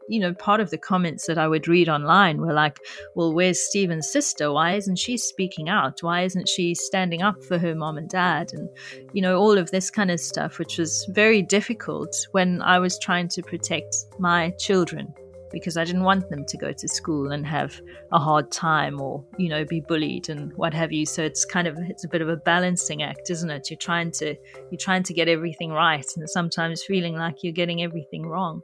you 0.08 0.20
know, 0.20 0.34
part 0.34 0.60
of 0.60 0.70
the 0.70 0.78
comments 0.78 1.26
that 1.26 1.38
I 1.38 1.48
would 1.48 1.68
read 1.68 1.88
online 1.88 2.40
were 2.40 2.52
like, 2.52 2.78
well, 3.14 3.32
where's 3.32 3.62
Steven's 3.62 4.10
sister? 4.10 4.52
Why 4.52 4.74
isn't 4.74 4.96
she 4.96 5.16
speaking 5.16 5.68
out? 5.68 6.02
Why 6.02 6.22
isn't 6.22 6.48
she 6.48 6.74
standing 6.74 7.22
up 7.22 7.42
for 7.44 7.56
her 7.56 7.74
mom 7.74 7.98
and 7.98 8.08
dad? 8.08 8.52
And, 8.52 8.68
you 9.12 9.22
know, 9.22 9.38
all 9.38 9.56
of 9.56 9.70
this 9.70 9.90
kind 9.90 10.10
of 10.10 10.20
stuff, 10.20 10.58
which 10.58 10.76
was 10.76 11.08
very 11.12 11.40
difficult 11.40 12.14
when 12.32 12.60
I 12.62 12.78
was 12.78 12.98
trying 12.98 13.28
to 13.28 13.42
protect 13.42 13.94
my 14.18 14.50
children 14.58 15.14
because 15.52 15.76
I 15.76 15.84
didn't 15.84 16.04
want 16.04 16.28
them 16.28 16.44
to 16.44 16.56
go 16.56 16.72
to 16.72 16.88
school 16.88 17.32
and 17.32 17.46
have 17.46 17.80
a 18.10 18.18
hard 18.18 18.50
time 18.50 19.00
or, 19.00 19.24
you 19.38 19.48
know, 19.48 19.64
be 19.64 19.80
bullied 19.80 20.28
and 20.28 20.52
what 20.54 20.74
have 20.74 20.92
you. 20.92 21.06
So 21.06 21.22
it's 21.22 21.44
kind 21.44 21.68
of 21.68 21.76
it's 21.88 22.04
a 22.04 22.08
bit 22.08 22.22
of 22.22 22.28
a 22.28 22.36
balancing 22.36 23.02
act, 23.02 23.30
isn't 23.30 23.50
it? 23.50 23.70
You're 23.70 23.78
trying 23.78 24.10
to 24.12 24.34
you're 24.70 24.78
trying 24.78 25.02
to 25.04 25.14
get 25.14 25.28
everything 25.28 25.70
right 25.70 26.06
and 26.16 26.28
sometimes 26.28 26.82
feeling 26.82 27.14
like 27.14 27.42
you're 27.42 27.52
getting 27.52 27.82
everything 27.82 28.26
wrong. 28.26 28.62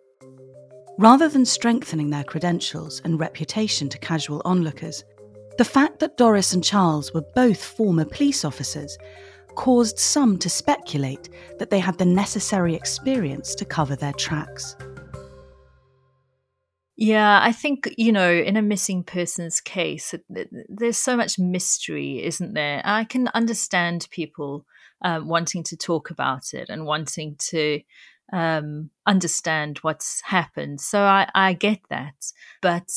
Rather 0.98 1.28
than 1.28 1.44
strengthening 1.44 2.10
their 2.10 2.24
credentials 2.24 3.00
and 3.04 3.20
reputation 3.20 3.88
to 3.88 3.98
casual 3.98 4.42
onlookers, 4.44 5.04
the 5.56 5.64
fact 5.64 6.00
that 6.00 6.16
Doris 6.16 6.54
and 6.54 6.64
Charles 6.64 7.12
were 7.12 7.24
both 7.34 7.62
former 7.62 8.04
police 8.04 8.44
officers 8.44 8.98
caused 9.54 9.98
some 9.98 10.38
to 10.38 10.48
speculate 10.48 11.28
that 11.58 11.68
they 11.68 11.80
had 11.80 11.98
the 11.98 12.04
necessary 12.04 12.76
experience 12.76 13.56
to 13.56 13.64
cover 13.64 13.96
their 13.96 14.12
tracks. 14.12 14.76
Yeah, 17.00 17.38
I 17.40 17.52
think, 17.52 17.94
you 17.96 18.10
know, 18.10 18.28
in 18.28 18.56
a 18.56 18.62
missing 18.62 19.04
persons 19.04 19.60
case, 19.60 20.16
there's 20.68 20.98
so 20.98 21.16
much 21.16 21.38
mystery, 21.38 22.24
isn't 22.24 22.54
there? 22.54 22.82
I 22.84 23.04
can 23.04 23.28
understand 23.34 24.08
people 24.10 24.66
um, 25.02 25.28
wanting 25.28 25.62
to 25.62 25.76
talk 25.76 26.10
about 26.10 26.54
it 26.54 26.68
and 26.68 26.84
wanting 26.84 27.36
to 27.50 27.80
um, 28.32 28.90
understand 29.06 29.78
what's 29.82 30.20
happened. 30.22 30.80
So 30.80 31.02
I, 31.02 31.30
I 31.36 31.52
get 31.52 31.78
that. 31.88 32.16
But 32.62 32.90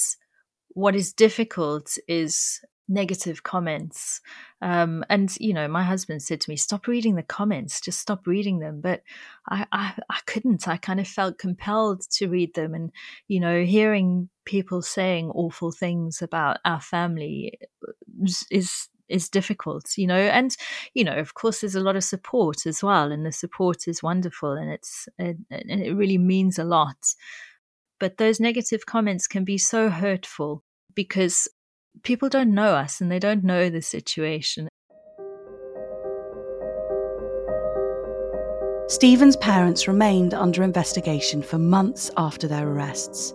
what 0.69 0.95
is 0.95 1.13
difficult 1.13 1.95
is 2.07 2.59
negative 2.91 3.43
comments. 3.43 4.21
Um, 4.61 5.03
and 5.09 5.33
you 5.39 5.53
know, 5.53 5.67
my 5.67 5.83
husband 5.83 6.21
said 6.21 6.41
to 6.41 6.49
me, 6.49 6.55
"Stop 6.55 6.87
reading 6.87 7.15
the 7.15 7.23
comments. 7.23 7.81
Just 7.81 7.99
stop 7.99 8.27
reading 8.27 8.59
them." 8.59 8.81
But 8.81 9.01
I, 9.49 9.65
I, 9.71 9.93
I 10.09 10.19
couldn't. 10.25 10.67
I 10.67 10.77
kind 10.77 10.99
of 10.99 11.07
felt 11.07 11.39
compelled 11.39 12.01
to 12.11 12.27
read 12.27 12.53
them, 12.53 12.73
and 12.73 12.91
you 13.27 13.39
know, 13.39 13.63
hearing 13.63 14.29
people 14.45 14.81
saying 14.81 15.31
awful 15.31 15.71
things 15.71 16.21
about 16.21 16.57
our 16.65 16.81
family 16.81 17.57
is 18.51 18.89
is 19.11 19.29
difficult, 19.29 19.97
you 19.97 20.07
know. 20.07 20.15
And 20.15 20.55
you 20.93 21.03
know, 21.03 21.17
of 21.17 21.33
course, 21.33 21.61
there's 21.61 21.75
a 21.75 21.81
lot 21.81 21.95
of 21.95 22.03
support 22.03 22.65
as 22.65 22.83
well, 22.83 23.11
and 23.11 23.25
the 23.25 23.31
support 23.31 23.87
is 23.87 24.03
wonderful, 24.03 24.51
and 24.51 24.69
it's 24.71 25.07
and 25.17 25.45
it 25.49 25.95
really 25.95 26.17
means 26.17 26.59
a 26.59 26.63
lot. 26.63 26.97
But 27.99 28.17
those 28.17 28.39
negative 28.39 28.85
comments 28.85 29.27
can 29.27 29.43
be 29.43 29.57
so 29.57 29.89
hurtful 29.89 30.63
because 30.95 31.47
people 32.03 32.29
don't 32.29 32.53
know 32.53 32.73
us 32.75 33.01
and 33.01 33.11
they 33.11 33.19
don't 33.19 33.43
know 33.43 33.69
the 33.69 33.81
situation. 33.81 34.67
Steven's 38.87 39.37
parents 39.37 39.87
remained 39.87 40.33
under 40.33 40.63
investigation 40.63 41.41
for 41.41 41.57
months 41.57 42.11
after 42.17 42.47
their 42.47 42.67
arrests. 42.67 43.33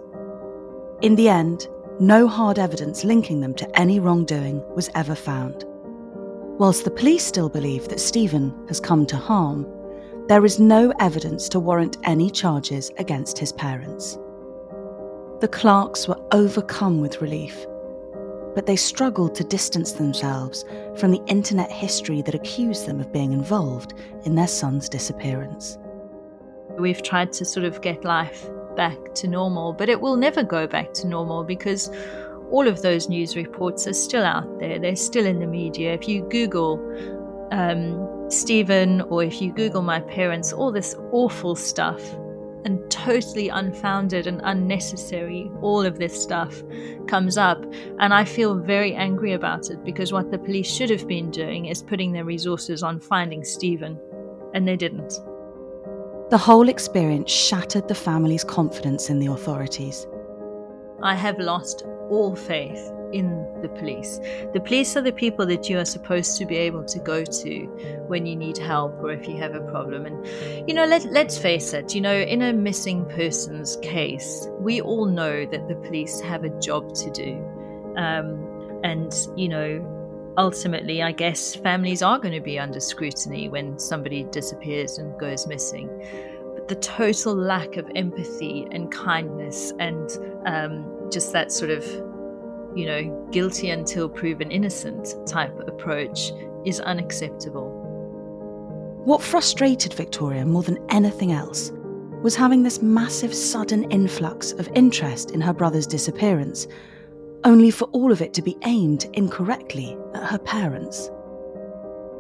In 1.01 1.15
the 1.15 1.29
end, 1.29 1.69
no 1.99 2.29
hard 2.29 2.59
evidence 2.59 3.05
linking 3.05 3.41
them 3.41 3.55
to 3.55 3.79
any 3.79 3.99
wrongdoing 3.99 4.63
was 4.75 4.91
ever 4.95 5.15
found. 5.15 5.65
Whilst 6.59 6.85
the 6.85 6.91
police 6.91 7.25
still 7.25 7.49
believe 7.49 7.89
that 7.89 8.01
Steven 8.01 8.55
has 8.69 8.81
come 8.81 9.07
to 9.07 9.17
harm, 9.17 9.67
there 10.29 10.45
is 10.45 10.61
no 10.61 10.93
evidence 10.99 11.49
to 11.51 11.61
warrant 11.61 11.97
any 12.05 12.31
charges 12.31 12.91
against 12.99 13.39
his 13.39 13.53
parents. 13.53 14.19
The 15.41 15.49
Clarks 15.51 16.09
were 16.09 16.21
overcome 16.33 17.01
with 17.01 17.23
relief 17.23 17.67
but 18.57 18.65
they 18.65 18.75
struggled 18.75 19.35
to 19.35 19.45
distance 19.45 19.93
themselves 19.93 20.65
from 20.97 21.11
the 21.11 21.23
internet 21.27 21.71
history 21.71 22.23
that 22.23 22.35
accused 22.35 22.87
them 22.87 22.99
of 23.01 23.13
being 23.13 23.33
involved 23.33 23.93
in 24.25 24.35
their 24.35 24.49
son's 24.49 24.89
disappearance. 24.89 25.77
We've 26.79 27.03
tried 27.03 27.35
to 27.35 27.45
sort 27.45 27.67
of 27.67 27.83
get 27.83 28.03
life 28.03 28.49
back 28.75 29.15
to 29.17 29.29
normal, 29.29 29.75
but 29.75 29.91
it 29.91 30.01
will 30.01 30.17
never 30.17 30.43
go 30.43 30.67
back 30.67 30.95
to 30.95 31.07
normal 31.07 31.45
because 31.45 31.91
all 32.51 32.67
of 32.67 32.81
those 32.81 33.11
news 33.11 33.37
reports 33.37 33.87
are 33.87 33.93
still 33.93 34.25
out 34.25 34.59
there. 34.59 34.79
They're 34.79 34.97
still 34.97 35.27
in 35.27 35.39
the 35.39 35.47
media. 35.47 35.93
If 35.93 36.09
you 36.09 36.23
Google 36.31 36.81
um, 37.53 38.31
Steven 38.31 39.03
or 39.03 39.23
if 39.23 39.43
you 39.43 39.53
Google 39.53 39.83
my 39.83 40.01
parents, 40.01 40.55
all 40.55 40.73
this 40.73 40.97
awful 41.13 41.57
stuff 41.57 42.01
and 42.67 42.91
totally 42.91 43.49
unfounded 43.49 44.27
and 44.27 44.41
unnecessary. 44.43 45.49
All 45.63 45.87
of 45.87 45.99
this 45.99 46.21
stuff 46.21 46.63
comes 47.07 47.39
up, 47.39 47.65
and 48.01 48.13
I 48.13 48.25
feel 48.25 48.57
very 48.57 48.93
angry 48.93 49.33
about 49.35 49.71
it 49.71 49.85
because 49.85 50.13
what 50.13 50.33
the 50.33 50.39
police 50.39 50.69
should 50.69 50.91
have 50.91 51.07
been 51.07 51.31
doing 51.31 51.67
is 51.67 51.83
putting 51.83 52.11
their 52.11 52.25
resources 52.25 52.83
on 52.83 52.99
finding 52.99 53.45
Steven, 53.45 53.97
and 54.53 54.67
they 54.67 54.77
didn't. 54.77 55.21
The 56.31 56.39
whole 56.39 56.69
experience 56.69 57.31
shattered 57.31 57.87
the 57.87 57.95
family's 57.95 58.43
confidence 58.43 59.11
in 59.11 59.21
the 59.21 59.33
authorities. 59.33 60.09
I 61.01 61.15
have 61.15 61.39
lost 61.39 61.85
all 62.11 62.35
faith 62.35 62.93
in 63.17 63.47
the 63.63 63.69
police. 63.69 64.21
The 64.53 64.61
police 64.61 64.95
are 64.97 65.01
the 65.01 65.13
people 65.13 65.47
that 65.47 65.71
you 65.71 65.79
are 65.79 65.87
supposed 65.87 66.37
to 66.39 66.45
be 66.45 66.57
able 66.57 66.85
to 66.85 66.99
go 66.99 67.25
to 67.25 67.51
when 68.09 68.27
you 68.27 68.37
need 68.37 68.59
help 68.59 68.93
or 69.03 69.11
if 69.11 69.27
you 69.27 69.37
have 69.39 69.55
a 69.55 69.61
problem. 69.61 70.05
And, 70.05 70.69
you 70.69 70.75
know, 70.75 70.85
let, 70.85 71.05
let's 71.07 71.39
face 71.39 71.73
it, 71.73 71.95
you 71.95 72.03
know, 72.03 72.15
in 72.15 72.43
a 72.43 72.53
missing 72.53 73.07
persons 73.07 73.79
case, 73.83 74.49
we 74.61 74.83
all 74.83 75.07
know 75.07 75.47
that 75.47 75.67
the 75.67 75.77
police 75.77 76.21
have 76.21 76.45
a 76.45 76.51
job 76.61 76.95
to 76.95 77.11
do. 77.11 77.33
Um, 77.97 78.81
and, 78.85 79.11
you 79.35 79.49
know, 79.49 80.35
ultimately, 80.37 81.03
I 81.03 81.13
guess 81.13 81.55
families 81.55 82.03
are 82.03 82.19
going 82.19 82.35
to 82.35 82.41
be 82.41 82.59
under 82.59 82.81
scrutiny 82.81 83.49
when 83.49 83.79
somebody 83.79 84.25
disappears 84.25 84.99
and 84.99 85.19
goes 85.19 85.47
missing. 85.47 85.89
But 86.55 86.69
the 86.69 86.77
total 86.77 87.35
lack 87.35 87.79
of 87.79 87.91
empathy 87.95 88.67
and 88.71 88.93
kindness 88.93 89.73
and 89.79 90.11
um, 90.45 91.11
just 91.11 91.33
that 91.33 91.53
sort 91.53 91.71
of 91.71 91.83
you 92.77 92.87
know, 92.87 93.29
guilty 93.33 93.71
until 93.71 94.09
proven 94.09 94.51
innocent 94.51 95.15
type 95.27 95.59
approach 95.67 96.31
is 96.65 96.79
unacceptable. 96.81 97.71
What 99.05 99.23
frustrated 99.23 99.95
Victoria 99.95 100.45
more 100.45 100.63
than 100.63 100.85
anything 100.91 101.33
else 101.33 101.73
was 102.23 102.37
having 102.37 102.63
this 102.63 102.83
massive 102.83 103.35
sudden 103.35 103.91
influx 103.91 104.53
of 104.53 104.69
interest 104.75 105.31
in 105.31 105.41
her 105.41 105.53
brother's 105.55 105.87
disappearance, 105.87 106.67
only 107.45 107.71
for 107.71 107.85
all 107.93 108.13
of 108.13 108.21
it 108.21 108.35
to 108.35 108.43
be 108.43 108.59
aimed 108.65 109.07
incorrectly 109.15 109.97
at 110.15 110.25
her 110.25 110.39
parents. 110.39 111.11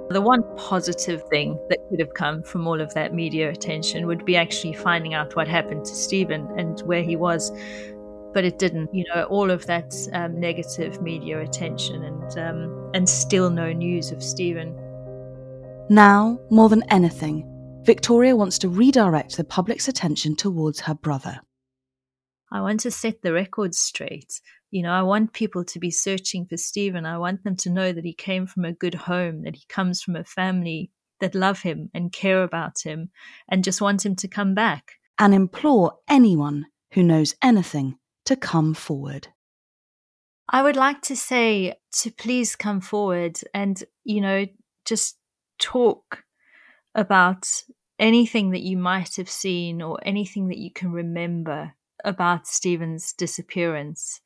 The 0.09 0.23
one 0.23 0.45
positive 0.57 1.25
thing 1.29 1.59
that 1.69 1.81
could 1.91 1.99
have 1.99 2.15
come 2.15 2.45
from 2.45 2.69
all 2.69 2.81
of 2.81 2.95
that 2.95 3.13
media 3.13 3.51
attention 3.51 4.07
would 4.07 4.25
be 4.25 4.37
actually 4.37 4.75
finding 4.75 5.15
out 5.15 5.35
what 5.35 5.49
happened 5.49 5.85
to 5.85 5.95
Steven 5.95 6.49
and 6.57 6.81
where 6.83 7.03
he 7.03 7.17
was 7.17 7.51
but 8.37 8.45
it 8.45 8.59
didn't. 8.59 8.95
You 8.95 9.07
know, 9.15 9.25
all 9.31 9.51
of 9.51 9.65
that 9.65 9.95
um, 10.13 10.39
negative 10.39 11.01
media 11.01 11.41
attention 11.41 12.05
and 12.05 12.39
um, 12.39 12.91
and 12.93 13.09
still 13.09 13.49
no 13.49 13.73
news 13.73 14.13
of 14.13 14.23
Steven. 14.23 14.77
Now, 15.89 16.39
more 16.51 16.69
than 16.69 16.83
anything, 16.91 17.47
Victoria 17.87 18.37
wants 18.37 18.59
to 18.59 18.69
redirect 18.69 19.39
the 19.39 19.45
public's 19.45 19.89
attention 19.89 20.37
towards 20.37 20.81
her 20.81 20.93
brother. 20.93 21.41
I 22.53 22.61
want 22.61 22.81
to 22.81 22.91
set 22.91 23.23
the 23.23 23.33
record 23.33 23.75
straight. 23.75 24.43
You 24.71 24.83
know, 24.83 24.93
I 24.93 25.01
want 25.01 25.33
people 25.33 25.65
to 25.65 25.79
be 25.79 25.91
searching 25.91 26.45
for 26.45 26.59
Steven. 26.59 27.07
I 27.07 27.17
want 27.17 27.43
them 27.43 27.57
to 27.57 27.71
know 27.71 27.91
that 27.91 28.05
he 28.05 28.13
came 28.13 28.47
from 28.47 28.67
a 28.67 28.73
good 28.75 28.95
home, 28.95 29.45
that 29.45 29.57
he 29.57 29.65
comes 29.71 30.03
from 30.03 30.15
a 30.15 30.25
family 30.25 30.91
that 31.21 31.35
love 31.35 31.61
him 31.61 31.89
and 31.95 32.13
care 32.13 32.43
about 32.43 32.83
him 32.85 33.09
and 33.49 33.65
just 33.65 33.81
want 33.81 34.05
him 34.05 34.15
to 34.17 34.29
come 34.29 34.53
back. 34.55 34.93
And 35.19 35.33
implore 35.33 35.95
anyone 36.07 36.67
who 36.93 37.03
knows 37.03 37.35
anything 37.41 37.97
to 38.27 38.37
come 38.37 38.75
forward? 38.75 39.29
I 40.49 40.63
would 40.63 40.77
like 40.77 41.03
to 41.03 41.17
say 41.17 41.75
to 42.01 42.11
please 42.13 42.55
come 42.55 42.81
forward 42.81 43.41
and, 43.53 43.83
you 44.05 44.21
know, 44.21 44.47
just 44.85 45.17
talk 45.59 46.23
about 46.95 47.49
anything 47.99 48.51
that 48.51 48.63
you 48.63 48.77
might 48.77 49.17
have 49.17 49.31
seen 49.31 49.83
or 49.83 49.99
anything 50.03 50.49
that 50.49 50.59
you 50.59 50.71
can 50.71 50.93
remember 50.93 51.73
about 52.05 52.47
Steven's 52.47 53.13
disappearance. 53.13 54.21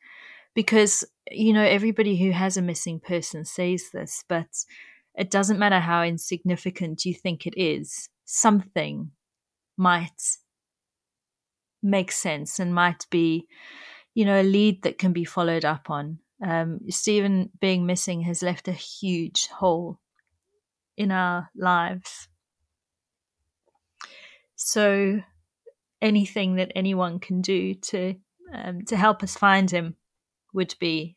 Because, 0.55 1.05
you 1.31 1.53
know, 1.53 1.63
everybody 1.63 2.17
who 2.17 2.33
has 2.33 2.57
a 2.57 2.63
missing 2.63 3.01
person 3.01 3.45
says 3.45 3.85
this, 3.93 4.25
but 4.29 4.49
it 5.15 5.31
doesn't 5.31 5.59
matter 5.59 5.81
how 5.81 6.03
insignificant 6.03 7.05
you 7.05 7.15
think 7.15 7.47
it 7.47 7.55
is, 7.57 8.09
something 8.25 9.13
might 9.77 10.37
make 11.83 12.13
sense 12.13 12.59
and 12.59 12.75
might 12.75 13.07
be 13.11 13.47
you 14.15 14.25
know, 14.25 14.41
a 14.41 14.43
lead 14.43 14.83
that 14.83 14.99
can 14.99 15.13
be 15.13 15.25
followed 15.25 15.65
up 15.65 15.91
on. 15.91 16.19
Um, 16.43 16.81
Steven 16.89 17.51
being 17.61 17.87
missing 17.87 18.23
has 18.23 18.43
left 18.43 18.69
a 18.69 18.73
huge 18.73 19.49
hole 19.49 19.99
in 20.97 21.13
our 21.13 21.51
lives. 21.55 22.29
So, 24.57 25.21
anything 26.03 26.57
that 26.57 26.73
anyone 26.75 27.19
can 27.19 27.41
do 27.41 27.75
to 27.75 28.17
um, 28.53 28.83
to 28.87 28.97
help 28.97 29.23
us 29.23 29.37
find 29.37 29.71
him 29.71 29.97
would 30.53 30.75
be 30.81 31.17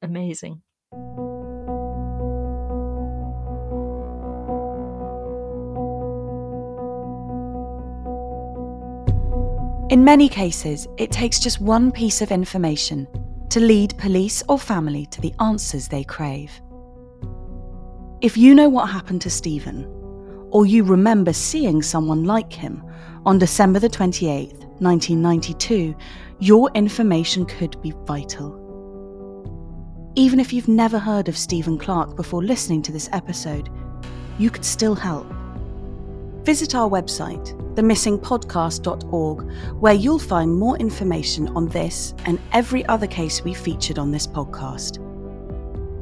amazing. 0.00 0.62
In 9.92 10.04
many 10.04 10.26
cases, 10.26 10.88
it 10.96 11.12
takes 11.12 11.38
just 11.38 11.60
one 11.60 11.92
piece 11.92 12.22
of 12.22 12.32
information 12.32 13.06
to 13.50 13.60
lead 13.60 13.98
police 13.98 14.42
or 14.48 14.58
family 14.58 15.04
to 15.04 15.20
the 15.20 15.34
answers 15.38 15.86
they 15.86 16.02
crave. 16.02 16.50
If 18.22 18.38
you 18.38 18.54
know 18.54 18.70
what 18.70 18.88
happened 18.88 19.20
to 19.20 19.28
Steven, 19.28 19.84
or 20.50 20.64
you 20.64 20.82
remember 20.82 21.34
seeing 21.34 21.82
someone 21.82 22.24
like 22.24 22.50
him 22.50 22.82
on 23.26 23.38
December 23.38 23.80
the 23.80 23.90
28th, 23.90 24.64
1992, 24.80 25.94
your 26.38 26.70
information 26.74 27.44
could 27.44 27.78
be 27.82 27.92
vital. 28.06 28.58
Even 30.14 30.40
if 30.40 30.54
you've 30.54 30.68
never 30.68 30.98
heard 30.98 31.28
of 31.28 31.36
Steven 31.36 31.76
Clark 31.76 32.16
before 32.16 32.42
listening 32.42 32.80
to 32.80 32.92
this 32.92 33.10
episode, 33.12 33.68
you 34.38 34.48
could 34.48 34.64
still 34.64 34.94
help. 34.94 35.30
Visit 36.44 36.74
our 36.74 36.90
website, 36.90 37.56
themissingpodcast.org, 37.76 39.80
where 39.80 39.94
you'll 39.94 40.18
find 40.18 40.52
more 40.52 40.76
information 40.78 41.46
on 41.50 41.68
this 41.68 42.14
and 42.26 42.40
every 42.52 42.84
other 42.86 43.06
case 43.06 43.44
we 43.44 43.54
featured 43.54 43.96
on 43.96 44.10
this 44.10 44.26
podcast. 44.26 44.98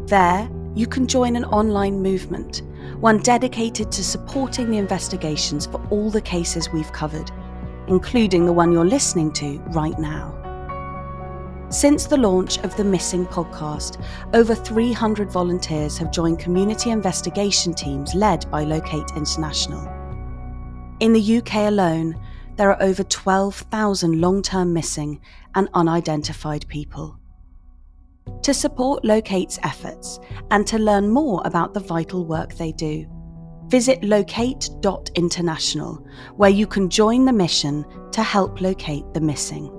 There, 0.08 0.48
you 0.74 0.86
can 0.86 1.06
join 1.06 1.36
an 1.36 1.44
online 1.44 2.00
movement, 2.00 2.62
one 3.00 3.18
dedicated 3.18 3.92
to 3.92 4.02
supporting 4.02 4.70
the 4.70 4.78
investigations 4.78 5.66
for 5.66 5.86
all 5.90 6.10
the 6.10 6.22
cases 6.22 6.70
we've 6.70 6.92
covered, 6.92 7.30
including 7.88 8.46
the 8.46 8.52
one 8.52 8.72
you're 8.72 8.86
listening 8.86 9.34
to 9.34 9.58
right 9.74 9.98
now. 9.98 10.34
Since 11.68 12.06
the 12.06 12.16
launch 12.16 12.56
of 12.60 12.74
the 12.78 12.84
Missing 12.84 13.26
podcast, 13.26 14.02
over 14.32 14.54
300 14.54 15.30
volunteers 15.30 15.98
have 15.98 16.10
joined 16.10 16.38
community 16.38 16.90
investigation 16.90 17.74
teams 17.74 18.14
led 18.14 18.50
by 18.50 18.64
Locate 18.64 19.10
International. 19.14 19.99
In 21.00 21.14
the 21.14 21.38
UK 21.38 21.54
alone, 21.54 22.14
there 22.56 22.70
are 22.70 22.82
over 22.82 23.02
12,000 23.02 24.20
long 24.20 24.42
term 24.42 24.74
missing 24.74 25.18
and 25.54 25.70
unidentified 25.72 26.68
people. 26.68 27.18
To 28.42 28.52
support 28.52 29.02
Locate's 29.02 29.58
efforts 29.62 30.20
and 30.50 30.66
to 30.66 30.78
learn 30.78 31.08
more 31.08 31.40
about 31.46 31.72
the 31.72 31.80
vital 31.80 32.26
work 32.26 32.54
they 32.54 32.72
do, 32.72 33.06
visit 33.68 34.04
locate.international, 34.04 36.06
where 36.36 36.50
you 36.50 36.66
can 36.66 36.90
join 36.90 37.24
the 37.24 37.32
mission 37.32 37.86
to 38.12 38.22
help 38.22 38.60
locate 38.60 39.04
the 39.14 39.22
missing. 39.22 39.72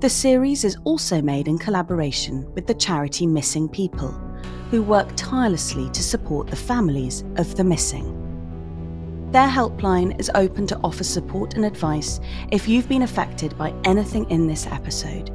The 0.00 0.10
series 0.10 0.64
is 0.64 0.76
also 0.84 1.22
made 1.22 1.48
in 1.48 1.56
collaboration 1.56 2.52
with 2.52 2.66
the 2.66 2.74
charity 2.74 3.26
Missing 3.26 3.70
People, 3.70 4.12
who 4.70 4.82
work 4.82 5.08
tirelessly 5.16 5.88
to 5.92 6.02
support 6.02 6.48
the 6.48 6.56
families 6.56 7.24
of 7.36 7.56
the 7.56 7.64
missing. 7.64 8.25
Their 9.36 9.48
helpline 9.48 10.18
is 10.18 10.30
open 10.34 10.66
to 10.68 10.80
offer 10.82 11.04
support 11.04 11.56
and 11.56 11.66
advice 11.66 12.20
if 12.50 12.66
you've 12.66 12.88
been 12.88 13.02
affected 13.02 13.58
by 13.58 13.74
anything 13.84 14.24
in 14.30 14.46
this 14.46 14.66
episode. 14.66 15.30